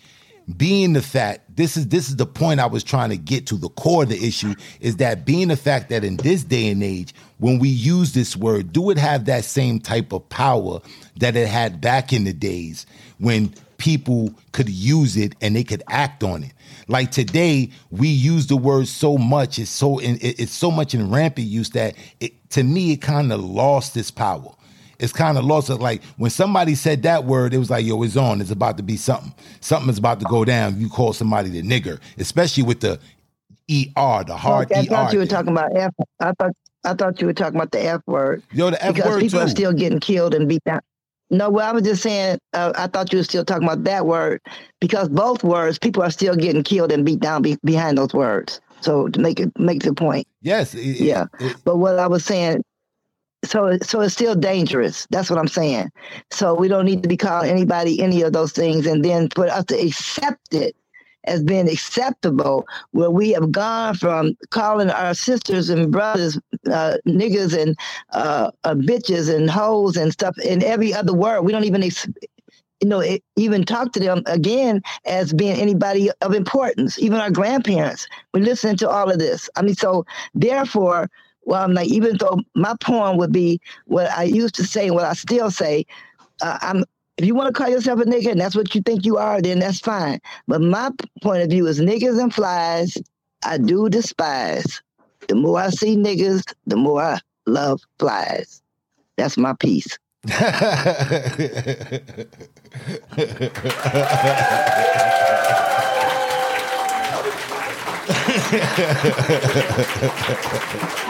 [0.56, 3.56] being the fact this is this is the point I was trying to get to.
[3.56, 6.82] The core of the issue is that being the fact that in this day and
[6.82, 10.80] age when we use this word do it have that same type of power
[11.16, 12.86] that it had back in the days
[13.18, 16.52] when people could use it and they could act on it?
[16.88, 21.10] Like today we use the word so much it's so in, it's so much in
[21.10, 24.54] rampant use that it to me it kind of lost its power
[25.00, 25.68] it's kind of lost.
[25.70, 28.40] Like when somebody said that word, it was like, yo, it's on.
[28.40, 29.32] It's about to be something.
[29.60, 30.78] Something is about to go down.
[30.80, 32.98] You call somebody the nigger, especially with the
[33.70, 34.84] ER, the hard I ER.
[34.84, 35.30] thought you were thing.
[35.34, 35.94] talking about F.
[36.20, 36.52] I thought
[36.84, 38.42] I thought you were talking about the F word.
[38.52, 39.44] Yo, the F because word people too.
[39.44, 40.80] are still getting killed and beat down.
[41.32, 42.38] No, well, I was just saying.
[42.54, 44.40] Uh, I thought you were still talking about that word
[44.80, 48.60] because both words, people are still getting killed and beat down be, behind those words.
[48.80, 50.74] So to make it make the point, yes.
[50.74, 51.26] it- yeah.
[51.38, 52.64] it- But what I was saying,
[53.44, 55.06] so so it's still dangerous.
[55.10, 55.90] That's what I'm saying.
[56.30, 59.46] So we don't need to be calling anybody any of those things, and then for
[59.46, 60.76] us to accept it
[61.24, 66.38] as being acceptable, where we have gone from calling our sisters and brothers
[66.70, 67.76] uh, niggas and
[68.12, 71.42] uh, uh, bitches and hoes and stuff in every other word.
[71.42, 71.82] We don't even.
[71.82, 72.08] Ex-
[72.82, 76.98] you know, it, even talk to them again as being anybody of importance.
[76.98, 79.50] Even our grandparents, we listen to all of this.
[79.56, 81.10] I mean, so therefore,
[81.42, 84.94] well, I'm like, even though my poem would be what I used to say and
[84.94, 85.86] what I still say,
[86.42, 86.84] uh, I'm
[87.16, 89.42] if you want to call yourself a nigga and that's what you think you are,
[89.42, 90.20] then that's fine.
[90.48, 92.96] But my point of view is niggas and flies,
[93.44, 94.80] I do despise.
[95.28, 98.62] The more I see niggas, the more I love flies.
[99.18, 99.98] That's my piece.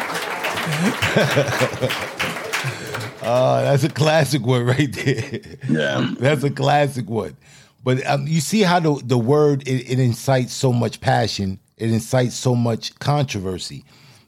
[3.23, 5.41] Oh, that's a classic one right there.
[5.69, 6.15] Yeah.
[6.19, 7.37] That's a classic one.
[7.83, 11.91] But um, you see how the, the word it, it incites so much passion, it
[11.91, 13.85] incites so much controversy.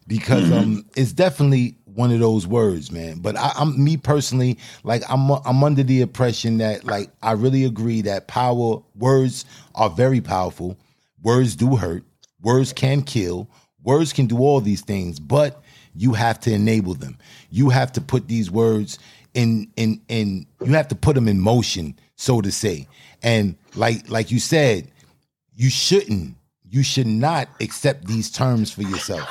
[0.06, 3.18] because um it's definitely one of those words, man.
[3.18, 7.64] But I, I'm me personally, like I'm I'm under the impression that like I really
[7.64, 10.78] agree that power words are very powerful.
[11.22, 12.04] Words do hurt.
[12.40, 13.50] Words can kill.
[13.84, 15.61] Words can do all these things, but
[15.94, 17.18] you have to enable them.
[17.50, 18.98] You have to put these words
[19.34, 22.88] in in in you have to put them in motion, so to say.
[23.22, 24.90] And like like you said,
[25.54, 26.36] you shouldn't
[26.70, 29.28] you should not accept these terms for yourself.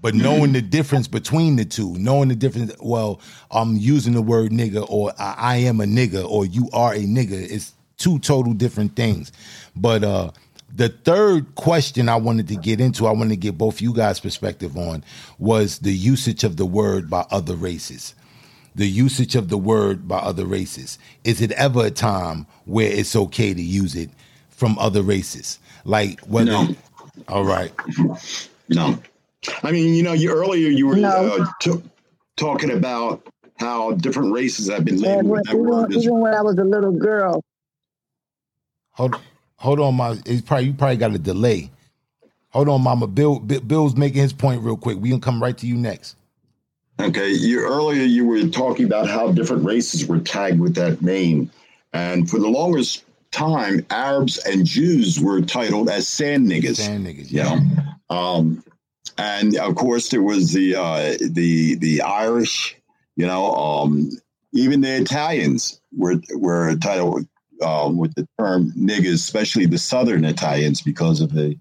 [0.00, 4.52] But knowing the difference between the two, knowing the difference, well, I'm using the word
[4.52, 7.32] nigga or I, I am a nigga or you are a nigga.
[7.32, 9.32] It's two total different things.
[9.74, 10.32] But uh
[10.74, 14.20] the third question I wanted to get into, I wanted to get both you guys'
[14.20, 15.04] perspective on,
[15.38, 18.14] was the usage of the word by other races.
[18.74, 20.98] The usage of the word by other races.
[21.22, 24.10] Is it ever a time where it's okay to use it
[24.50, 25.60] from other races?
[25.84, 26.76] Like whether No.
[27.28, 27.72] all right.
[28.68, 28.98] No.
[29.62, 31.08] I mean, you know, you earlier you were No.
[31.08, 31.82] uh, t-
[32.36, 33.24] talking about
[33.58, 35.90] how different races have been And labeled when, with that word.
[35.92, 37.42] even, even when I was a little girl,
[38.92, 39.20] Hold
[39.64, 41.70] hold on, my it's probably you probably got a delay.
[42.50, 43.08] Hold on, Mama.
[43.08, 44.98] Bill, Bill Bill's making his point real quick.
[45.00, 46.16] We can come right to you next.
[47.00, 51.50] Okay, you earlier you were talking about how different races were tagged with that name,
[51.92, 56.76] and for the longest time, Arabs and Jews were titled as sand niggas.
[56.76, 57.58] Sand niggas, you know.
[58.10, 58.62] Um,
[59.18, 62.76] and of course, there was the uh, the the Irish,
[63.16, 64.10] you know, um,
[64.52, 67.26] even the Italians were were titled
[67.64, 71.58] um, with the term niggas, especially the Southern Italians, because of the,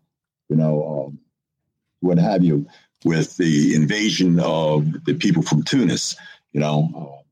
[0.49, 1.19] you know, um,
[2.01, 2.67] what have you,
[3.05, 6.15] with the invasion of the people from Tunis,
[6.51, 7.23] you know.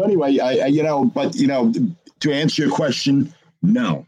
[0.00, 1.72] Uh, anyway, I, I you know, but you know,
[2.20, 3.32] to answer your question,
[3.62, 4.06] no.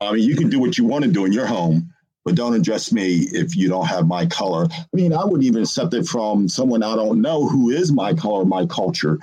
[0.00, 1.92] I mean, you can do what you want to do in your home,
[2.24, 4.66] but don't address me if you don't have my color.
[4.70, 8.14] I mean, I wouldn't even accept it from someone I don't know who is my
[8.14, 9.18] color, my culture,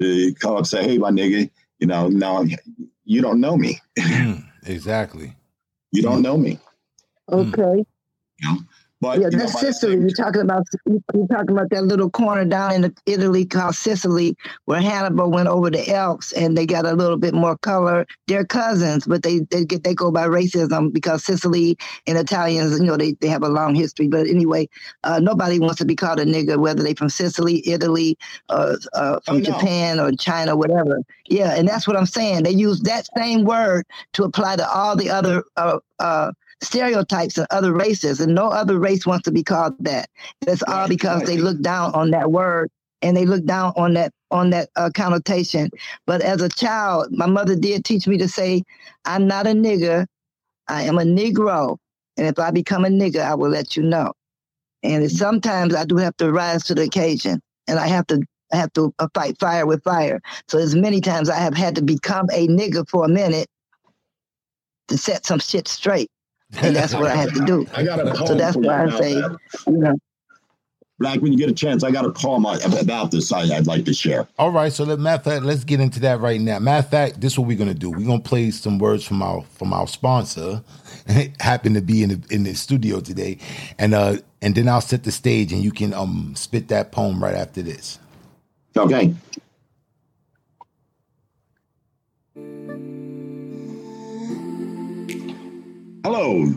[0.00, 2.44] to come up say, "Hey, my nigga, you know, now
[3.06, 3.80] you don't know me.
[3.98, 5.34] Mm, exactly.
[5.92, 6.58] You don't know me."
[7.32, 7.84] okay.
[8.40, 8.58] You know?
[9.06, 9.96] But Yeah, you know, that's Sicily.
[9.96, 14.80] You're talking about you're talking about that little corner down in Italy called Sicily, where
[14.80, 18.06] Hannibal went over the Alps, and they got a little bit more color.
[18.26, 22.86] They're cousins, but they they get they go by racism because Sicily and Italians, you
[22.86, 24.08] know, they, they have a long history.
[24.08, 24.68] But anyway,
[25.04, 29.20] uh, nobody wants to be called a nigger, whether they from Sicily, Italy, uh, uh,
[29.24, 29.44] from Oh, no.
[29.44, 31.00] Japan or China, whatever.
[31.26, 32.42] Yeah, and that's what I'm saying.
[32.42, 35.44] They use that same word to apply to all the other.
[36.62, 40.08] Stereotypes of other races, and no other race wants to be called that.
[40.40, 42.70] That's all because they look down on that word
[43.02, 45.70] and they look down on that on that uh, connotation.
[46.06, 48.62] But as a child, my mother did teach me to say,
[49.04, 50.06] "I'm not a nigger,
[50.66, 51.76] I am a Negro,
[52.16, 54.12] and if I become a nigger, I will let you know."
[54.82, 58.22] And sometimes I do have to rise to the occasion, and I have to.
[58.52, 60.20] I have to uh, fight fire with fire.
[60.46, 63.48] So as many times I have had to become a nigger for a minute
[64.86, 66.08] to set some shit straight
[66.62, 67.66] and that's what I had to do.
[67.74, 69.38] I got a poem So that's for why I about say, that.
[69.66, 69.94] you know,
[70.98, 73.66] Black, when you get a chance, I got a poem I- about this I, I'd
[73.66, 74.26] like to share.
[74.38, 76.58] All right, so let matter of fact, let's get into that right now.
[76.58, 77.90] Matter of fact, this is what we're gonna do.
[77.90, 80.62] We're gonna play some words from our from our sponsor.
[81.40, 83.36] Happen to be in the in the studio today,
[83.78, 87.22] and uh and then I'll set the stage, and you can um spit that poem
[87.22, 87.98] right after this.
[88.74, 89.14] Okay.
[96.08, 96.54] Hello,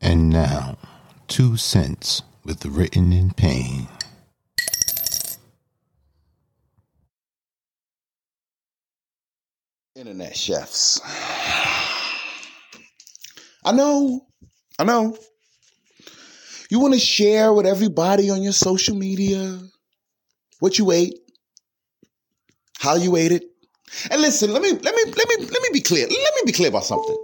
[0.00, 0.78] And now,
[1.26, 3.88] two cents with the written in pain.
[9.96, 11.00] Internet chefs.
[13.64, 14.26] I know
[14.78, 15.16] I know.
[16.70, 19.58] You want to share with everybody on your social media
[20.60, 21.18] what you ate,
[22.78, 23.44] how you ate it.
[24.10, 26.06] And listen, let me let me let me let me be clear.
[26.06, 27.16] Let me be clear about something.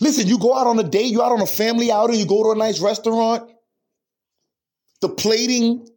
[0.00, 2.42] Listen, you go out on a date, you out on a family outing, you go
[2.42, 3.50] to a nice restaurant.
[5.00, 5.88] The plating,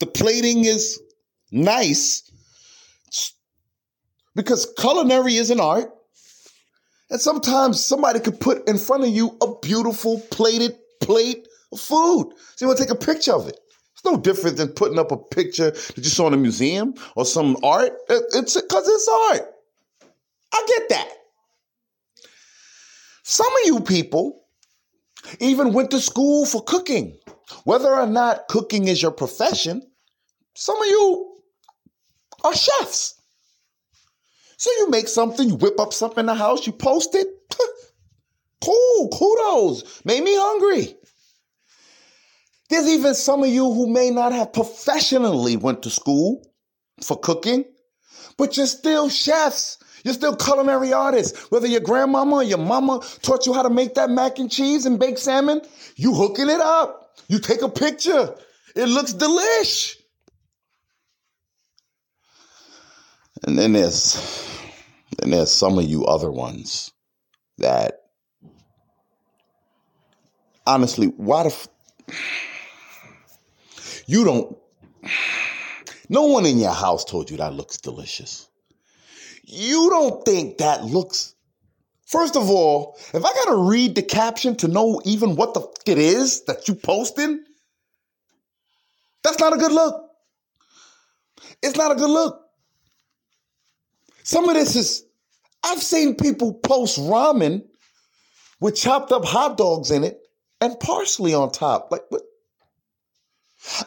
[0.00, 1.00] the plating is
[1.50, 2.30] nice
[4.34, 5.90] because culinary is an art.
[7.10, 12.32] And sometimes somebody could put in front of you a beautiful plated plate of food.
[12.56, 13.58] So you want to take a picture of it.
[13.92, 17.24] It's no different than putting up a picture that you saw in a museum or
[17.24, 17.92] some art.
[18.08, 19.50] It's because it's art.
[20.52, 21.08] I get that.
[23.22, 24.43] Some of you people
[25.40, 27.16] even went to school for cooking.
[27.64, 29.82] Whether or not cooking is your profession,
[30.54, 31.36] some of you
[32.44, 33.20] are chefs.
[34.56, 37.26] So you make something, you whip up something in the house, you post it.
[38.64, 40.04] cool, kudos.
[40.04, 40.96] Made me hungry.
[42.70, 46.50] There's even some of you who may not have professionally went to school
[47.02, 47.64] for cooking,
[48.38, 49.78] but you're still chefs.
[50.04, 51.50] You're still culinary artists.
[51.50, 54.86] Whether your grandmama or your mama taught you how to make that mac and cheese
[54.86, 55.62] and baked salmon,
[55.96, 57.18] you hooking it up.
[57.28, 58.34] You take a picture.
[58.76, 59.96] It looks delish.
[63.46, 64.50] And then there's
[65.18, 66.92] then there's some of you other ones
[67.58, 68.02] that
[70.66, 71.68] honestly, why the f-
[74.06, 74.58] you don't
[76.08, 78.48] no one in your house told you that looks delicious.
[79.46, 81.34] You don't think that looks
[82.06, 85.68] First of all, if I gotta read the caption to know even what the f-
[85.86, 87.42] it is that you posting,
[89.22, 90.10] that's not a good look.
[91.62, 92.40] It's not a good look.
[94.22, 95.04] Some of this is,
[95.64, 97.64] I've seen people post ramen
[98.60, 100.20] with chopped up hot dogs in it
[100.60, 101.90] and parsley on top.
[101.90, 102.22] Like, what?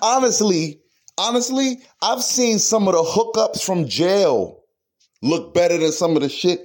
[0.02, 0.82] Honestly,
[1.20, 4.57] honestly, I've seen some of the hookups from jail
[5.22, 6.62] look better than some of the shit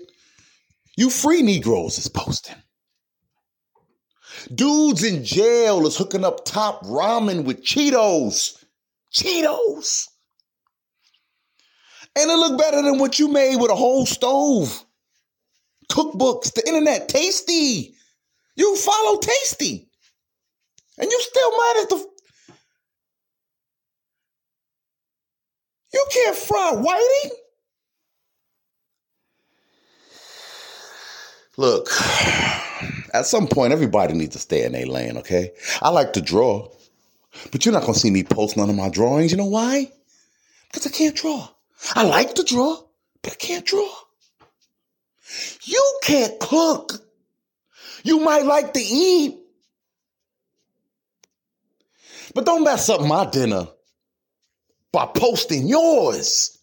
[0.97, 2.57] you free Negroes is posting.
[4.55, 8.65] Dudes in jail is hooking up top ramen with Cheetos.
[9.15, 10.09] Cheetos.
[12.15, 14.85] And it look better than what you made with a whole stove.
[15.91, 17.95] Cookbooks, the internet, tasty.
[18.57, 19.89] You follow tasty.
[20.99, 22.07] And you still mad at the.
[25.95, 27.39] You can't fry whiting?
[31.63, 31.91] Look,
[33.15, 35.53] at some point, everybody needs to stay in their lane, okay?
[35.81, 36.69] I like to draw,
[37.53, 39.31] but you're not gonna see me post none of my drawings.
[39.31, 39.93] You know why?
[40.67, 41.49] Because I can't draw.
[41.95, 42.83] I like to draw,
[43.23, 43.89] but I can't draw.
[45.63, 46.95] You can't cook.
[48.03, 49.39] You might like to eat,
[52.35, 53.69] but don't mess up my dinner
[54.91, 56.59] by posting yours.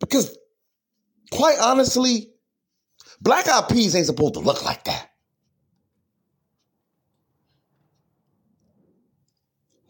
[0.00, 0.36] Because,
[1.30, 2.33] quite honestly,
[3.20, 5.10] black eyed peas ain't supposed to look like that.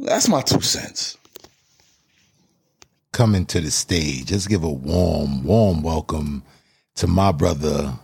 [0.01, 1.17] That's my two cents.
[3.13, 4.33] coming to the stage.
[4.33, 6.45] Let's give a warm, warm welcome
[6.97, 7.95] to my brother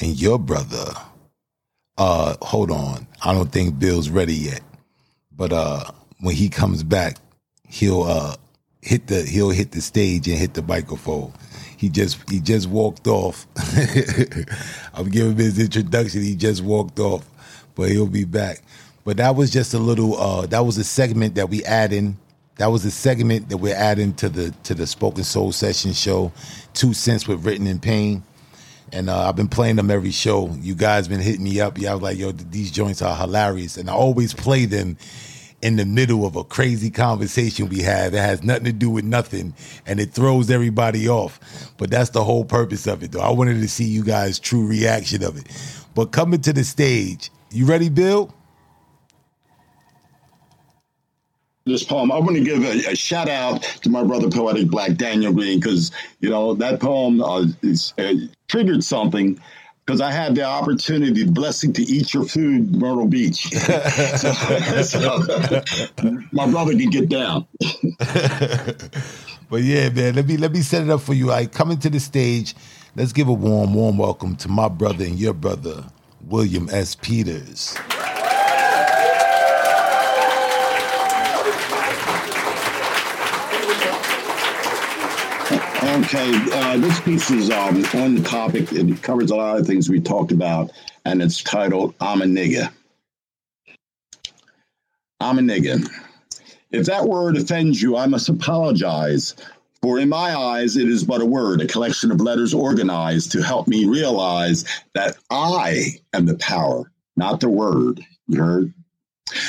[0.00, 0.92] and your brother.
[1.98, 3.06] Uh, hold on.
[3.24, 4.62] I don't think Bill's ready yet.
[5.36, 5.84] But uh
[6.20, 7.16] when he comes back,
[7.68, 8.36] he'll uh
[8.82, 11.32] hit the he'll hit the stage and hit the microphone.
[11.78, 13.46] He just he just walked off.
[14.94, 16.22] I'm giving him his introduction.
[16.22, 17.24] He just walked off,
[17.76, 18.62] but he'll be back.
[19.04, 20.18] But that was just a little.
[20.18, 22.18] Uh, that was a segment that we add in.
[22.58, 26.32] That was a segment that we're adding to the to the Spoken Soul Session show.
[26.74, 28.24] Two cents with written in pain.
[28.92, 30.50] And uh, I've been playing them every show.
[30.60, 31.78] You guys been hitting me up.
[31.78, 33.76] Y'all like, yo, these joints are hilarious.
[33.76, 34.96] And I always play them
[35.62, 38.14] in the middle of a crazy conversation we have.
[38.14, 39.54] It has nothing to do with nothing,
[39.86, 41.40] and it throws everybody off.
[41.78, 43.20] But that's the whole purpose of it, though.
[43.20, 45.46] I wanted to see you guys' true reaction of it.
[45.94, 48.34] But coming to the stage, you ready, Bill?
[51.68, 52.10] this poem.
[52.10, 55.60] I want to give a, a, shout out to my brother, poetic Black Daniel Green,
[55.60, 58.14] because you know that poem uh, is, uh,
[58.48, 59.38] triggered something.
[59.88, 63.44] Because I had the opportunity, the blessing to eat your food, Myrtle Beach.
[63.48, 64.32] so,
[64.82, 65.62] so,
[66.30, 67.46] my brother can get down.
[69.48, 71.32] but yeah, man, let me let me set it up for you.
[71.32, 72.54] I coming to the stage.
[72.96, 75.86] Let's give a warm, warm welcome to my brother and your brother,
[76.26, 76.94] William S.
[76.94, 77.74] Peters.
[85.88, 88.72] Okay, uh, this piece is um, on the topic.
[88.72, 90.70] It covers a lot of things we talked about,
[91.04, 92.70] and it's titled "I'm a Nigga."
[95.20, 95.88] I'm a nigga.
[96.70, 99.34] If that word offends you, I must apologize.
[99.82, 103.42] For in my eyes, it is but a word, a collection of letters organized to
[103.42, 104.64] help me realize
[104.94, 108.00] that I am the power, not the word.
[108.26, 108.74] You heard?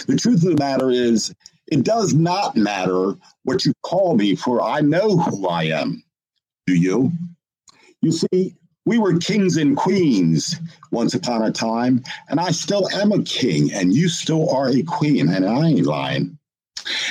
[0.07, 1.33] The truth of the matter is,
[1.67, 6.03] it does not matter what you call me, for I know who I am.
[6.69, 7.11] Do you?
[8.03, 8.55] You see,
[8.85, 10.55] we were kings and queens
[10.91, 14.83] once upon a time, and I still am a king, and you still are a
[14.83, 16.37] queen, and I ain't lying.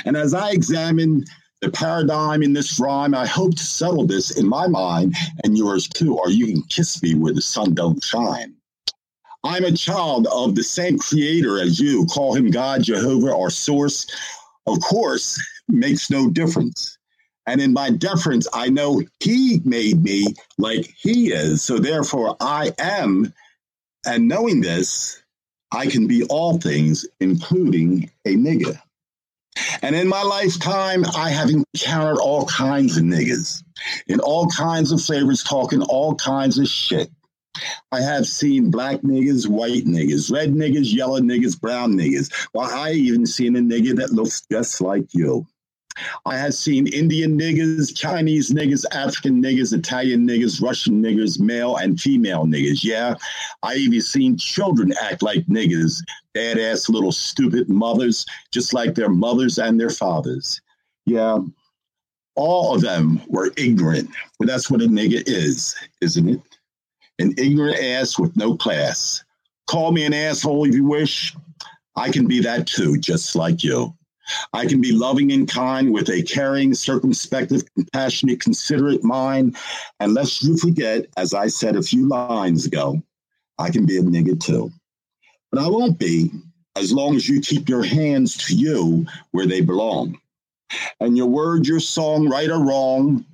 [0.05, 1.25] And as I examine
[1.59, 5.89] the paradigm in this rhyme, I hope to settle this in my mind and yours
[5.89, 8.55] too, or you can kiss me where the sun don't shine.
[9.43, 12.05] I'm a child of the same creator as you.
[12.05, 14.07] Call him God, Jehovah, or source.
[14.67, 15.37] Of course,
[15.67, 16.97] makes no difference.
[17.49, 21.63] And in my deference, I know he made me like he is.
[21.63, 23.33] So therefore, I am.
[24.05, 25.23] And knowing this,
[25.71, 28.79] I can be all things, including a nigga.
[29.81, 33.63] And in my lifetime, I have encountered all kinds of niggas
[34.05, 37.09] in all kinds of flavors, talking all kinds of shit.
[37.91, 42.31] I have seen black niggas, white niggas, red niggas, yellow niggas, brown niggas.
[42.53, 45.47] Well, I even seen a nigga that looks just like you.
[46.25, 51.99] I have seen Indian niggas, Chinese niggas, African niggas, Italian niggas, Russian niggas, male and
[51.99, 52.83] female niggas.
[52.83, 53.15] Yeah,
[53.63, 56.01] I even seen children act like niggas,
[56.35, 60.61] badass little stupid mothers, just like their mothers and their fathers.
[61.05, 61.39] Yeah,
[62.35, 64.09] all of them were ignorant.
[64.39, 66.41] That's what a nigga is, isn't it?
[67.19, 69.23] An ignorant ass with no class.
[69.67, 71.35] Call me an asshole if you wish.
[71.95, 73.93] I can be that too, just like you.
[74.53, 79.57] I can be loving and kind with a caring, circumspect, compassionate, considerate mind.
[79.99, 83.01] And lest you forget, as I said a few lines ago,
[83.57, 84.71] I can be a nigga too.
[85.51, 86.31] But I won't be
[86.75, 90.17] as long as you keep your hands to you where they belong.
[90.99, 93.25] And your word, your song, right or wrong,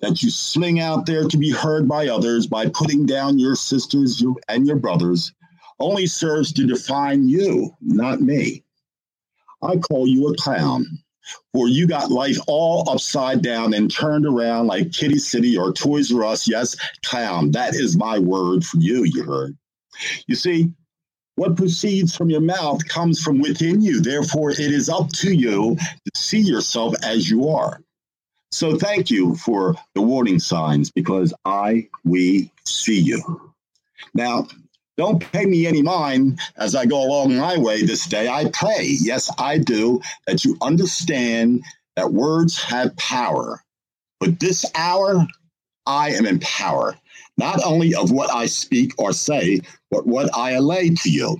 [0.00, 4.24] that you sling out there to be heard by others by putting down your sisters
[4.48, 5.32] and your brothers
[5.80, 8.64] only serves to define you, not me.
[9.62, 10.86] I call you a clown.
[11.52, 16.12] For you got life all upside down and turned around like Kitty City or Toys
[16.12, 16.48] R Us.
[16.48, 17.52] Yes, clown.
[17.52, 19.56] That is my word for you, you heard.
[20.26, 20.72] You see,
[21.36, 24.00] what proceeds from your mouth comes from within you.
[24.00, 27.80] Therefore, it is up to you to see yourself as you are.
[28.50, 33.52] So thank you for the warning signs because I, we see you.
[34.12, 34.46] Now,
[34.96, 38.28] don't pay me any mind as I go along my way this day.
[38.28, 41.62] I pray, yes, I do, that you understand
[41.96, 43.62] that words have power.
[44.20, 45.26] But this hour,
[45.86, 46.96] I am in power,
[47.38, 51.38] not only of what I speak or say, but what I allay to you.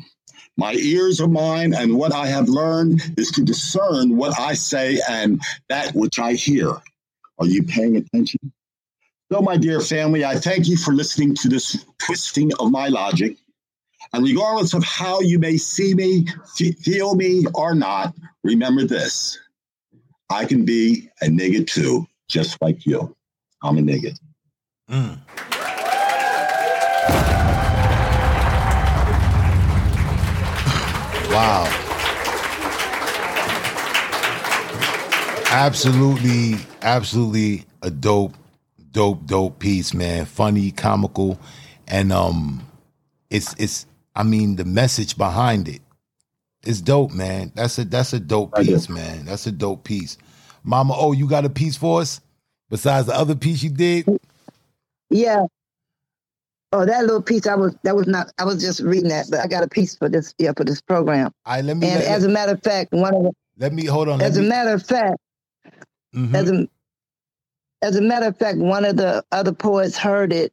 [0.57, 5.01] My ears are mine, and what I have learned is to discern what I say
[5.09, 6.71] and that which I hear.
[7.39, 8.53] Are you paying attention?
[9.33, 13.39] So, my dear family, I thank you for listening to this twisting of my logic.
[14.15, 16.27] And regardless of how you may see me,
[16.81, 19.39] feel me, or not, remember this
[20.31, 23.15] I can be a nigga too, just like you.
[23.63, 24.15] I'm a nigga.
[24.91, 25.19] Mm.
[31.33, 31.65] Wow.
[35.51, 38.35] Absolutely, absolutely a dope,
[38.91, 40.27] dope, dope piece, man.
[40.27, 41.39] Funny, comical,
[41.89, 42.67] and um,
[43.31, 45.81] it's it's I mean, the message behind it.
[46.63, 47.53] it is dope, man.
[47.55, 49.25] That's a that's a dope piece, man.
[49.25, 50.19] That's a dope piece.
[50.65, 52.21] Mama, oh, you got a piece for us
[52.71, 54.07] besides the other piece you did?
[55.11, 55.47] Yeah.
[56.75, 59.41] Oh, that little piece I was that was not I was just reading that, but
[59.41, 61.33] I got a piece for this yeah for this program.
[61.45, 61.89] I let me.
[61.89, 64.23] And let, as a matter of fact, one of the, let me hold on.
[64.23, 65.19] As me, a matter of fact,
[66.15, 66.35] mm-hmm.
[66.35, 66.69] as a
[67.83, 70.53] as a matter of fact, one of the other poets heard it,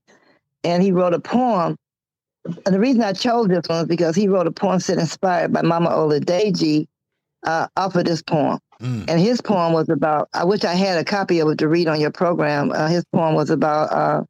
[0.64, 1.78] and he wrote a poem
[2.46, 5.54] and the reason I chose this one is because he wrote a poem set inspired
[5.54, 6.88] by Mama Oladeji
[7.46, 8.60] uh, off of this poem.
[8.82, 9.10] Mm.
[9.10, 11.88] And his poem was about, I wish I had a copy of it to read
[11.88, 12.72] on your program.
[12.72, 14.24] Uh, his poem was about, uh,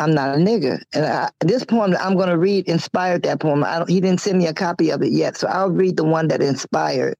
[0.00, 0.82] I'm not a nigger.
[0.92, 3.64] And I, this poem that I'm going to read inspired that poem.
[3.86, 5.36] he didn't send me a copy of it yet.
[5.36, 7.14] So I'll read the one that inspired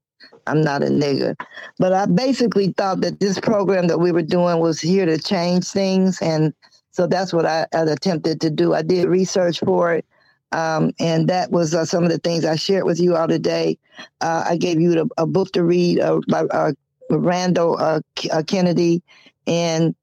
[0.46, 1.36] I'm not a nigger.
[1.78, 5.66] But I basically thought that this program that we were doing was here to change
[5.66, 6.20] things.
[6.20, 6.52] And
[6.92, 8.74] so that's what I, I attempted to do.
[8.74, 10.06] I did research for it.
[10.52, 13.78] Um, and that was uh, some of the things I shared with you all today.
[14.20, 16.72] Uh, I gave you a, a book to read uh, by uh,
[17.10, 19.02] Randall uh, uh, Kennedy
[19.46, 19.94] and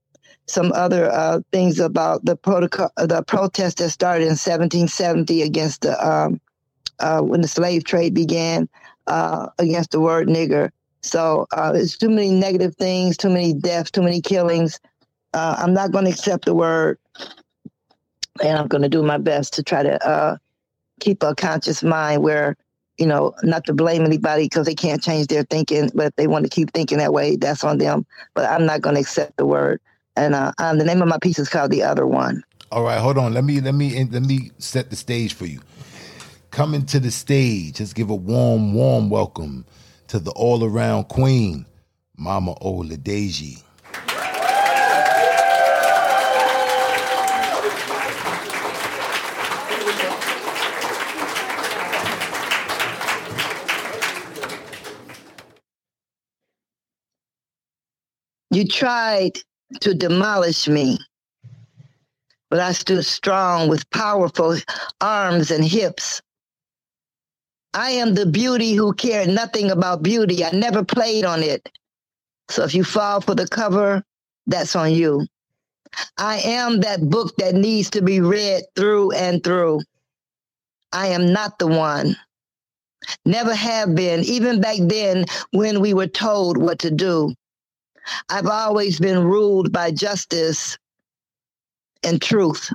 [0.47, 6.41] some other things about the protocol, the protest that started in 1770 against the um,
[7.27, 8.67] when the slave trade began.
[9.05, 10.71] against the word nigger.
[11.03, 14.79] So there's too many negative things, too many deaths, too many killings.
[15.33, 16.97] Uh, I'm not going to accept the word,
[18.41, 20.37] and I'm going to do my best to try to uh,
[20.99, 22.55] keep a conscious mind where,
[22.97, 26.27] you know, not to blame anybody because they can't change their thinking, but if they
[26.27, 28.05] want to keep thinking that way, that's on them.
[28.33, 29.79] But I'm not going to accept the word.
[30.15, 32.99] And uh, um, the name of my piece is called "The Other One." All right,
[32.99, 33.33] hold on.
[33.33, 35.61] Let me let me let me set the stage for you.
[36.51, 39.65] Coming to the stage, let's give a warm, warm welcome
[40.07, 41.65] to the all-around queen,
[42.17, 43.61] Mama Oladeji.
[58.51, 59.39] You tried
[59.81, 60.99] to demolish me,
[62.49, 64.57] but I stood strong with powerful
[65.01, 66.21] arms and hips.
[67.73, 70.43] I am the beauty who cared nothing about beauty.
[70.43, 71.69] I never played on it.
[72.49, 74.03] So if you fall for the cover,
[74.47, 75.27] that's on you.
[76.17, 79.81] I am that book that needs to be read through and through.
[80.93, 82.15] I am not the one.
[83.25, 87.33] Never have been, even back then when we were told what to do.
[88.29, 90.77] I've always been ruled by justice
[92.03, 92.71] and truth.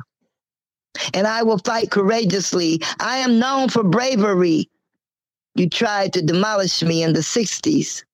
[1.12, 2.80] And I will fight courageously.
[3.00, 4.70] I am known for bravery.
[5.56, 8.04] You tried to demolish me in the 60s.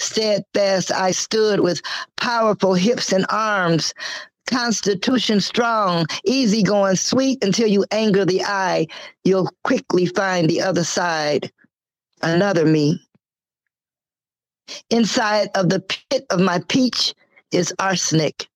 [0.00, 1.80] Steadfast, I stood with
[2.16, 3.94] powerful hips and arms,
[4.46, 8.88] constitution strong, easy going, sweet until you anger the eye.
[9.24, 11.52] You'll quickly find the other side,
[12.20, 13.00] another me.
[14.90, 17.14] Inside of the pit of my peach
[17.50, 18.48] is arsenic.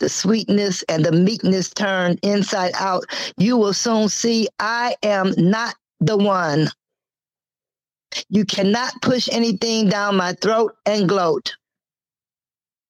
[0.00, 3.04] The sweetness and the meekness turned inside out.
[3.36, 6.68] You will soon see I am not the one.
[8.28, 11.54] You cannot push anything down my throat and gloat,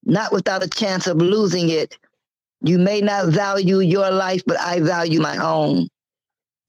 [0.05, 1.99] not without a chance of losing it.
[2.63, 5.89] You may not value your life, but I value my own.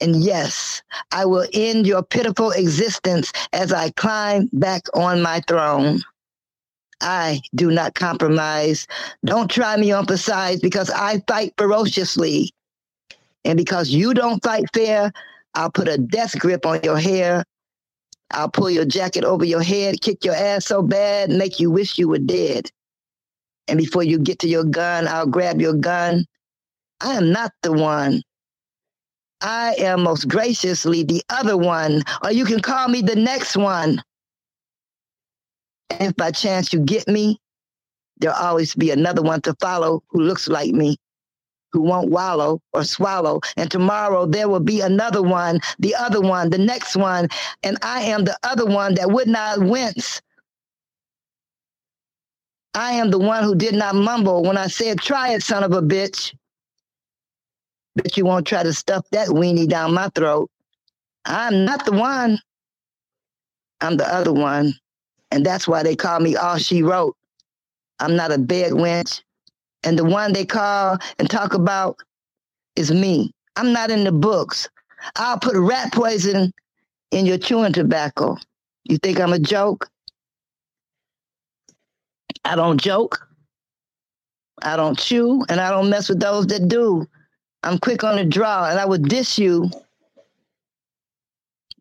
[0.01, 0.81] And yes,
[1.11, 6.01] I will end your pitiful existence as I climb back on my throne.
[7.01, 8.87] I do not compromise.
[9.23, 12.51] Don't try me on for size because I fight ferociously.
[13.45, 15.11] And because you don't fight fair,
[15.53, 17.43] I'll put a death grip on your hair.
[18.31, 21.97] I'll pull your jacket over your head, kick your ass so bad, make you wish
[21.97, 22.71] you were dead.
[23.67, 26.25] And before you get to your gun, I'll grab your gun.
[27.01, 28.21] I am not the one
[29.41, 34.01] I am most graciously the other one, or you can call me the next one.
[35.99, 37.39] if by chance you get me,
[38.17, 40.97] there'll always be another one to follow who looks like me,
[41.71, 43.41] who won't wallow or swallow.
[43.57, 47.29] And tomorrow there will be another one, the other one, the next one.
[47.63, 50.21] And I am the other one that would not wince.
[52.73, 55.73] I am the one who did not mumble when I said, try it, son of
[55.73, 56.33] a bitch.
[57.95, 60.49] Bet you won't try to stuff that weenie down my throat.
[61.25, 62.39] I'm not the one.
[63.81, 64.73] I'm the other one.
[65.31, 67.15] And that's why they call me all she wrote.
[67.99, 69.21] I'm not a bed wench.
[69.83, 71.97] And the one they call and talk about
[72.75, 73.31] is me.
[73.55, 74.69] I'm not in the books.
[75.15, 76.51] I'll put rat poison
[77.11, 78.37] in your chewing tobacco.
[78.83, 79.89] You think I'm a joke?
[82.45, 83.27] I don't joke.
[84.61, 87.07] I don't chew, and I don't mess with those that do.
[87.63, 89.69] I'm quick on the draw, and I would diss you.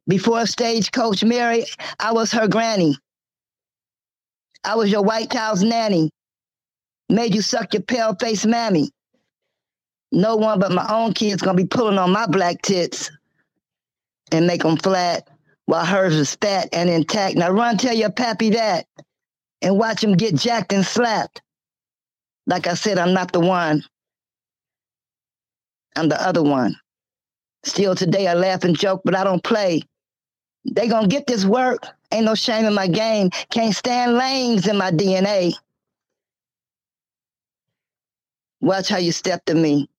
[0.07, 1.64] Before Stagecoach Mary,
[1.99, 2.97] I was her granny.
[4.64, 6.11] I was your white child's nanny.
[7.09, 8.90] Made you suck your pale face mammy.
[10.12, 13.11] No one but my own kids gonna be pulling on my black tits
[14.32, 15.28] and make them flat
[15.66, 17.36] while hers is fat and intact.
[17.36, 18.86] Now run tell your pappy that
[19.62, 21.43] and watch him get jacked and slapped.
[22.47, 23.85] Like I said, I'm not the one.
[26.01, 26.77] I'm the other one.
[27.62, 29.82] Still today, I laugh and joke, but I don't play.
[30.64, 31.86] They gonna get this work.
[32.10, 33.28] Ain't no shame in my game.
[33.51, 35.52] Can't stand lanes in my DNA.
[38.62, 39.90] Watch how you step to me.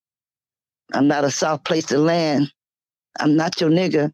[0.92, 2.52] I'm not a soft place to land.
[3.20, 4.12] I'm not your nigga.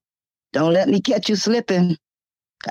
[0.51, 1.97] Don't let me catch you slipping.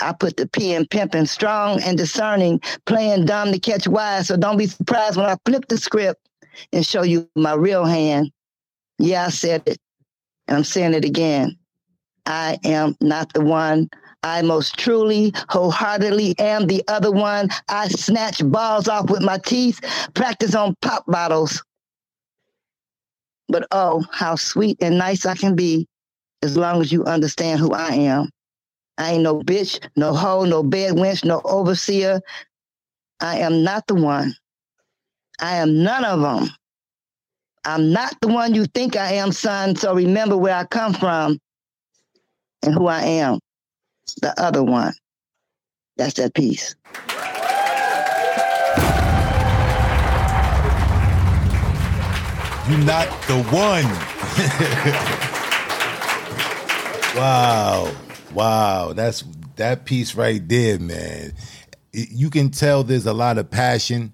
[0.02, 4.28] I put the P in pimping, strong and discerning, playing dumb to catch wise.
[4.28, 6.28] So don't be surprised when I flip the script
[6.74, 8.30] and show you my real hand.
[8.98, 9.78] Yeah, I said it.
[10.48, 11.56] And I'm saying it again.
[12.26, 13.88] I am not the one.
[14.22, 17.50] I most truly, wholeheartedly am the other one.
[17.68, 19.80] I snatch balls off with my teeth,
[20.14, 21.62] practice on pop bottles.
[23.48, 25.86] But oh, how sweet and nice I can be
[26.42, 28.30] as long as you understand who I am.
[28.98, 32.20] I ain't no bitch, no hoe, no bed wench, no overseer.
[33.20, 34.34] I am not the one.
[35.40, 36.50] I am none of them.
[37.66, 39.74] I'm not the one you think I am, son.
[39.74, 41.40] So remember where I come from
[42.62, 43.40] and who I am.
[44.22, 44.94] The other one.
[45.96, 46.76] That's that piece.
[52.70, 53.84] You're not the one.
[57.16, 57.92] wow.
[58.32, 58.92] Wow.
[58.92, 59.24] That's
[59.56, 61.32] that piece right there, man.
[61.92, 64.12] You can tell there's a lot of passion.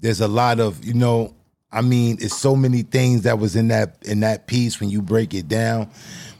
[0.00, 1.34] There's a lot of, you know,
[1.72, 5.00] I mean, it's so many things that was in that in that piece when you
[5.02, 5.90] break it down.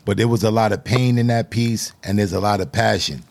[0.04, 2.72] But there was a lot of pain in that piece and there's a lot of
[2.72, 3.22] passion.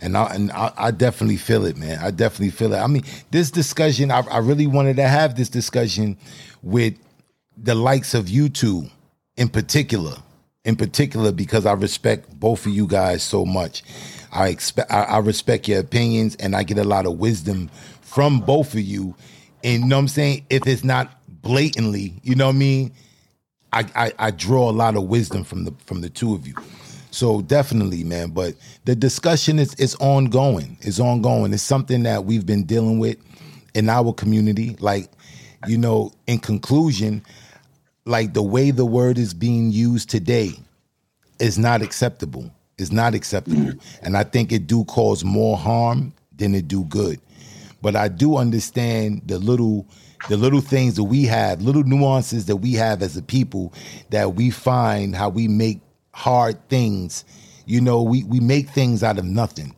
[0.00, 1.98] And I and I, I definitely feel it, man.
[2.00, 2.78] I definitely feel it.
[2.78, 6.18] I mean, this discussion, I, I really wanted to have this discussion
[6.62, 6.94] with
[7.56, 8.86] the likes of you two
[9.36, 10.14] in particular
[10.64, 13.82] in particular because i respect both of you guys so much
[14.32, 17.70] i expect I, I respect your opinions and i get a lot of wisdom
[18.02, 19.14] from both of you
[19.64, 21.15] and you know what i'm saying if it's not
[21.46, 22.92] blatantly you know what i mean
[23.72, 26.54] I, I i draw a lot of wisdom from the from the two of you
[27.10, 28.54] so definitely man but
[28.84, 33.16] the discussion is is ongoing it's ongoing it's something that we've been dealing with
[33.74, 35.08] in our community like
[35.66, 37.22] you know in conclusion
[38.06, 40.52] like the way the word is being used today
[41.38, 42.50] is not acceptable.
[42.78, 43.72] Is not acceptable.
[44.02, 47.20] And I think it do cause more harm than it do good.
[47.82, 49.86] But I do understand the little
[50.28, 53.72] the little things that we have, little nuances that we have as a people
[54.10, 55.80] that we find how we make
[56.12, 57.24] hard things.
[57.66, 59.74] You know, we, we make things out of nothing.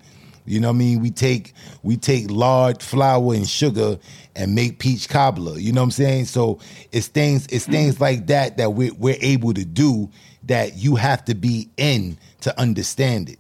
[0.49, 1.01] You know what I mean?
[1.01, 1.53] We take
[1.83, 3.99] we take lard, flour, and sugar
[4.35, 5.59] and make peach cobbler.
[5.59, 6.25] You know what I'm saying?
[6.25, 6.59] So
[6.91, 7.73] it's things it's mm.
[7.73, 10.11] things like that that we're we're able to do
[10.45, 13.39] that you have to be in to understand it.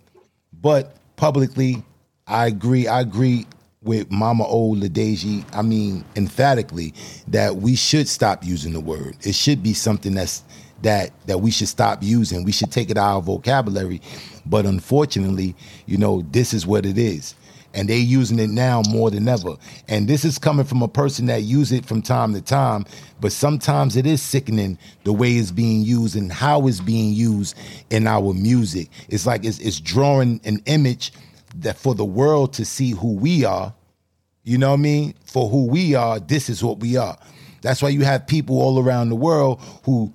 [0.60, 1.82] But publicly,
[2.26, 2.86] I agree.
[2.86, 3.46] I agree
[3.82, 5.44] with Mama Oladeji.
[5.54, 6.94] I mean, emphatically
[7.28, 9.16] that we should stop using the word.
[9.22, 10.42] It should be something that's
[10.82, 12.44] that that we should stop using.
[12.44, 14.00] We should take it out of vocabulary.
[14.46, 15.54] But unfortunately,
[15.86, 17.34] you know, this is what it is.
[17.74, 19.56] And they using it now more than ever.
[19.88, 22.86] And this is coming from a person that use it from time to time.
[23.20, 27.56] But sometimes it is sickening the way it's being used and how it's being used
[27.90, 28.88] in our music.
[29.08, 31.12] It's like it's, it's drawing an image
[31.56, 33.74] that for the world to see who we are,
[34.44, 35.14] you know what I mean?
[35.24, 37.18] For who we are, this is what we are.
[37.62, 40.12] That's why you have people all around the world who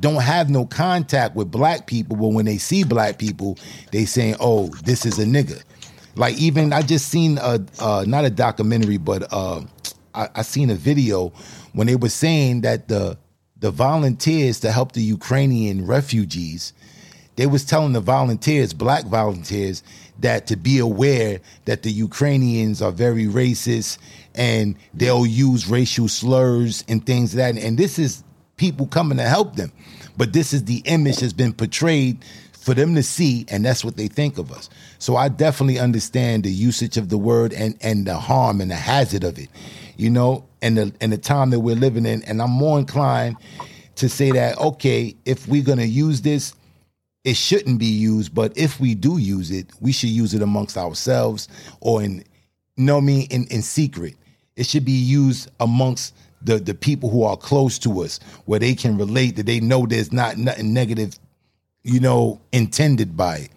[0.00, 3.58] don't have no contact with black people, but when they see black people,
[3.92, 5.62] they saying, "Oh, this is a nigga."
[6.16, 9.62] Like even I just seen a uh, not a documentary, but uh,
[10.14, 11.32] I, I seen a video
[11.72, 13.18] when they were saying that the
[13.60, 16.72] the volunteers to help the Ukrainian refugees,
[17.36, 19.82] they was telling the volunteers, black volunteers,
[20.20, 23.98] that to be aware that the Ukrainians are very racist
[24.34, 27.62] and they'll use racial slurs and things like that.
[27.62, 28.24] And this is
[28.56, 29.72] people coming to help them.
[30.16, 33.96] But this is the image that's been portrayed for them to see, and that's what
[33.96, 34.68] they think of us.
[34.98, 38.76] So I definitely understand the usage of the word and and the harm and the
[38.76, 39.48] hazard of it,
[39.96, 42.22] you know, and the and the time that we're living in.
[42.24, 43.36] And I'm more inclined
[43.94, 46.52] to say that okay, if we're gonna use this,
[47.24, 50.76] it shouldn't be used, but if we do use it, we should use it amongst
[50.76, 51.48] ourselves
[51.80, 52.24] or in
[52.76, 54.14] you know I mean, in, in secret.
[54.56, 58.74] It should be used amongst the the people who are close to us, where they
[58.74, 61.18] can relate that they know there's not nothing negative,
[61.82, 63.50] you know, intended by it.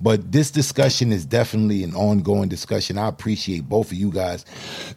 [0.00, 2.98] But this discussion is definitely an ongoing discussion.
[2.98, 4.44] I appreciate both of you guys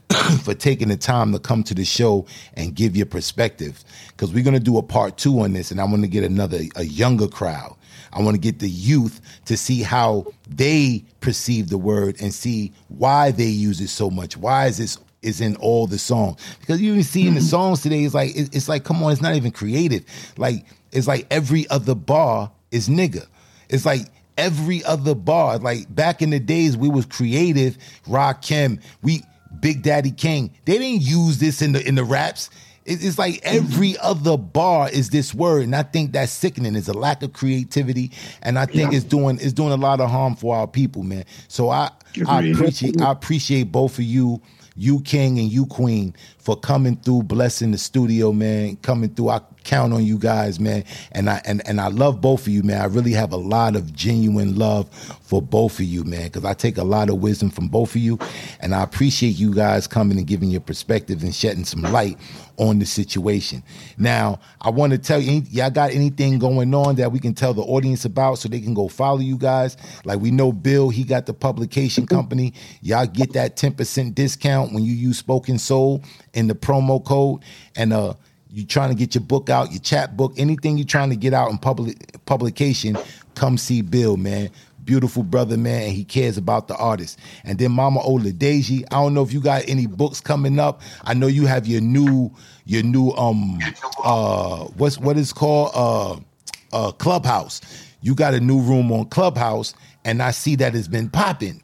[0.43, 3.83] for taking the time to come to the show and give your perspective.
[4.09, 6.59] Because we're gonna do a part two on this, and I want to get another
[6.75, 7.75] a younger crowd.
[8.13, 12.73] I want to get the youth to see how they perceive the word and see
[12.87, 14.37] why they use it so much.
[14.37, 16.39] Why is this is in all the songs?
[16.59, 17.49] Because you even see in the mm-hmm.
[17.49, 20.05] songs today, it's like it's like, come on, it's not even creative.
[20.37, 23.27] Like it's like every other bar is nigga.
[23.69, 24.07] It's like
[24.37, 25.57] every other bar.
[25.59, 27.77] Like back in the days, we was creative.
[28.07, 29.21] Rakim, we
[29.59, 30.51] Big Daddy Kane.
[30.65, 32.49] They didn't use this in the in the raps.
[32.89, 36.75] It- It's like every other bar is this word, and I think that's sickening.
[36.75, 38.11] It's a lack of creativity,
[38.41, 41.25] and I think it's doing it's doing a lot of harm for our people, man.
[41.47, 41.89] So I
[42.27, 44.41] I appreciate I appreciate both of you,
[44.75, 46.15] you King and you Queen,
[46.49, 48.75] for coming through, blessing the studio, man.
[48.77, 50.83] Coming through, I count on you guys, man.
[51.11, 52.81] And I and, and I love both of you, man.
[52.81, 54.89] I really have a lot of genuine love
[55.21, 58.01] for both of you, man, because I take a lot of wisdom from both of
[58.01, 58.17] you.
[58.61, 62.17] And I appreciate you guys coming and giving your perspective and shedding some light
[62.57, 63.63] on the situation.
[63.97, 67.53] Now, I want to tell you, y'all got anything going on that we can tell
[67.53, 69.77] the audience about so they can go follow you guys?
[70.03, 72.53] Like we know Bill, he got the publication company.
[72.81, 76.03] Y'all get that 10% discount when you use Spoken Soul
[76.39, 77.43] in the promo code.
[77.75, 78.13] And uh
[78.51, 81.51] you're trying to get your book out, your chapbook, anything you're trying to get out
[81.51, 82.97] in public publication,
[83.35, 84.49] come see Bill, man.
[84.83, 87.19] Beautiful brother, man, and he cares about the artist.
[87.43, 90.81] And then Mama Oladeji, I don't know if you got any books coming up.
[91.03, 92.31] I know you have your new,
[92.65, 93.59] your new um
[94.03, 96.19] uh what's what is called uh
[96.75, 97.61] uh Clubhouse.
[98.01, 99.75] You got a new room on Clubhouse,
[100.05, 101.61] and I see that it's been popping.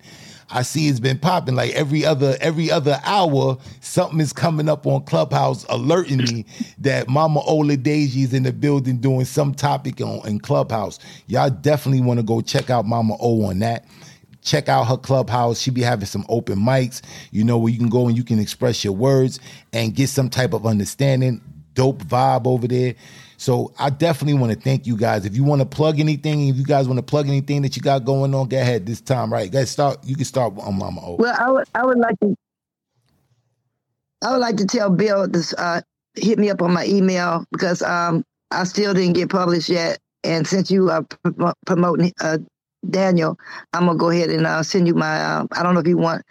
[0.52, 3.58] I see it's been popping like every other every other hour.
[3.82, 6.46] Something is coming up on Clubhouse, alerting me
[6.80, 11.00] that Mama Oladeji is in the building doing some topic on in Clubhouse.
[11.28, 13.86] Y'all definitely want to go check out Mama O on that.
[14.42, 15.60] Check out her clubhouse.
[15.60, 17.02] She be having some open mics,
[17.32, 19.40] you know, where you can go and you can express your words
[19.74, 21.42] and get some type of understanding.
[21.74, 22.96] Dope vibe over there.
[23.38, 25.26] So I definitely want to thank you guys.
[25.26, 27.82] If you want to plug anything, if you guys want to plug anything that you
[27.82, 29.32] got going on, go ahead this time.
[29.32, 29.98] Right, guys, start.
[30.04, 31.16] You can start on Mama O.
[31.16, 32.36] Well, I would I would like to
[34.24, 35.82] I would like to tell Bill to uh,
[36.16, 40.00] hit me up on my email because um, I still didn't get published yet.
[40.24, 42.40] And since you are prom- promoting uh,
[42.90, 43.38] Daniel,
[43.74, 45.20] I'm gonna go ahead and uh, send you my.
[45.20, 46.24] Uh, I don't know if you want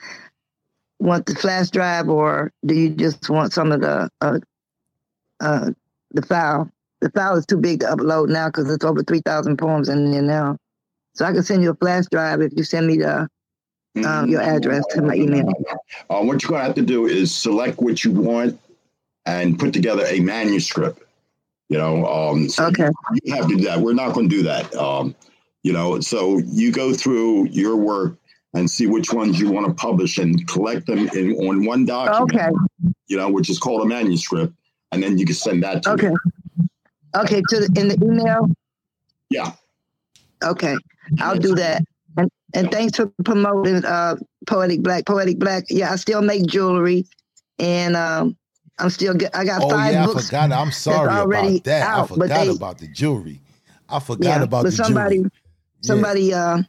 [0.99, 4.39] want the flash drive or do you just want some of the uh,
[5.41, 5.71] uh,
[6.13, 6.71] the file?
[7.05, 10.11] The file is too big to upload now because it's over three thousand poems in
[10.11, 10.57] there now.
[11.13, 13.29] So I can send you a flash drive if you send me the
[14.07, 15.47] um, your address to my email.
[16.09, 18.59] Uh, what you're going to have to do is select what you want
[19.27, 21.03] and put together a manuscript.
[21.69, 22.89] You know, um, so Okay.
[23.23, 23.81] you have to do that.
[23.81, 24.75] We're not going to do that.
[24.75, 25.15] Um,
[25.63, 28.17] you know, so you go through your work
[28.55, 32.41] and see which ones you want to publish and collect them in on one document.
[32.41, 32.95] Okay.
[33.09, 34.55] You know, which is called a manuscript,
[34.91, 35.91] and then you can send that to.
[35.91, 36.09] Okay.
[36.09, 36.17] me.
[37.15, 37.43] Okay.
[37.49, 38.47] To the, in the email.
[39.31, 39.53] Yeah.
[40.43, 40.77] Okay.
[41.21, 41.83] I'll do that.
[42.17, 44.17] And and thanks for promoting uh
[44.47, 45.07] Poetic Black.
[45.07, 45.65] Poetic Black.
[45.69, 47.07] Yeah, I still make jewelry,
[47.59, 48.37] and um,
[48.79, 50.53] I'm still get, I got Oh five yeah, I forgot.
[50.53, 51.83] I'm that's sorry already about that.
[51.83, 53.41] I out, but forgot they- about the jewelry.
[53.89, 55.31] I forgot Yeah, about but the somebody, jewelry.
[55.83, 56.35] somebody.
[56.35, 56.63] Uh,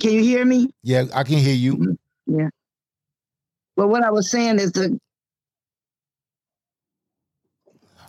[0.00, 0.70] can you hear me?
[0.82, 1.96] Yeah, I can hear you.
[2.26, 2.48] Yeah.
[3.76, 4.98] Well, what I was saying is the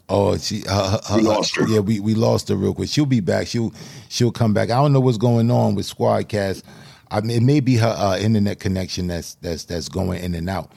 [0.09, 0.57] Oh, she.
[0.57, 1.67] We uh, lost her.
[1.67, 2.89] Yeah, we, we lost her real quick.
[2.89, 3.47] She'll be back.
[3.47, 3.73] She'll
[4.09, 4.69] she'll come back.
[4.69, 6.63] I don't know what's going on with Squadcast.
[7.11, 10.49] I mean, it may be her uh, internet connection that's that's that's going in and
[10.49, 10.71] out.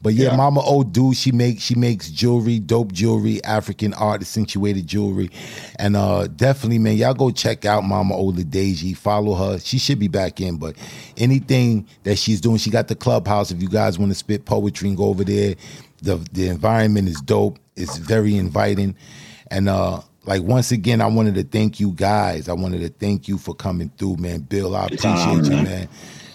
[0.00, 0.36] But yeah, Yeah.
[0.36, 5.28] Mama O do she makes she makes jewelry, dope jewelry, African art accentuated jewelry,
[5.76, 8.96] and uh definitely man, y'all go check out Mama Ola Deji.
[8.96, 9.58] Follow her.
[9.58, 10.76] She should be back in, but
[11.16, 13.50] anything that she's doing, she got the clubhouse.
[13.50, 15.56] If you guys want to spit poetry and go over there,
[16.02, 17.58] the the environment is dope.
[17.78, 18.94] It's very inviting,
[19.50, 22.48] and uh like once again, I wanted to thank you guys.
[22.50, 24.40] I wanted to thank you for coming through, man.
[24.40, 25.64] Bill, I appreciate honor, you, man.
[25.64, 25.88] man.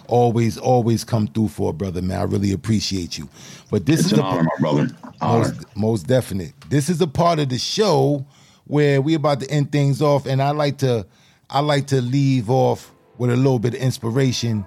[0.08, 2.20] Always, always come through for a brother, man.
[2.20, 3.30] I really appreciate you.
[3.70, 4.90] But this It's is the honor, my brother.
[5.22, 5.44] Honor.
[5.50, 6.54] most, most definite.
[6.70, 8.26] This is a part of the show
[8.66, 11.06] where we about to end things off, and I like to,
[11.50, 14.66] I like to leave off with a little bit of inspiration.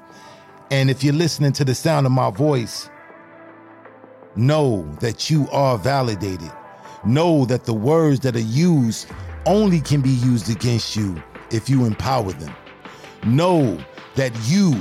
[0.70, 2.88] And if you're listening to the sound of my voice,
[4.36, 6.52] know that you are validated.
[7.06, 9.06] Know that the words that are used
[9.46, 11.22] only can be used against you
[11.52, 12.52] if you empower them.
[13.24, 13.78] Know
[14.16, 14.74] that you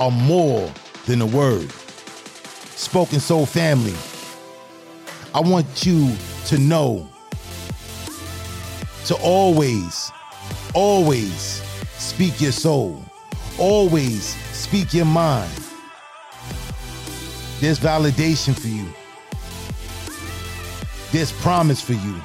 [0.00, 0.68] are more
[1.06, 1.70] than a word.
[1.70, 3.94] Spoken Soul family,
[5.32, 7.08] I want you to know
[9.06, 10.10] to always,
[10.74, 11.62] always
[11.96, 13.00] speak your soul,
[13.56, 15.50] always speak your mind.
[17.60, 18.86] There's validation for you,
[21.12, 22.22] there's promise for you,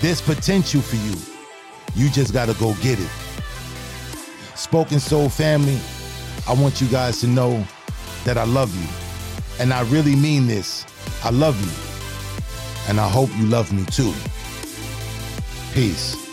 [0.00, 1.14] there's potential for you.
[1.94, 3.08] You just got to go get it.
[4.54, 5.78] Spoken Soul family,
[6.48, 7.64] I want you guys to know
[8.24, 8.88] that I love you.
[9.60, 10.84] And I really mean this.
[11.22, 12.90] I love you.
[12.90, 14.12] And I hope you love me too.
[15.72, 16.23] Peace.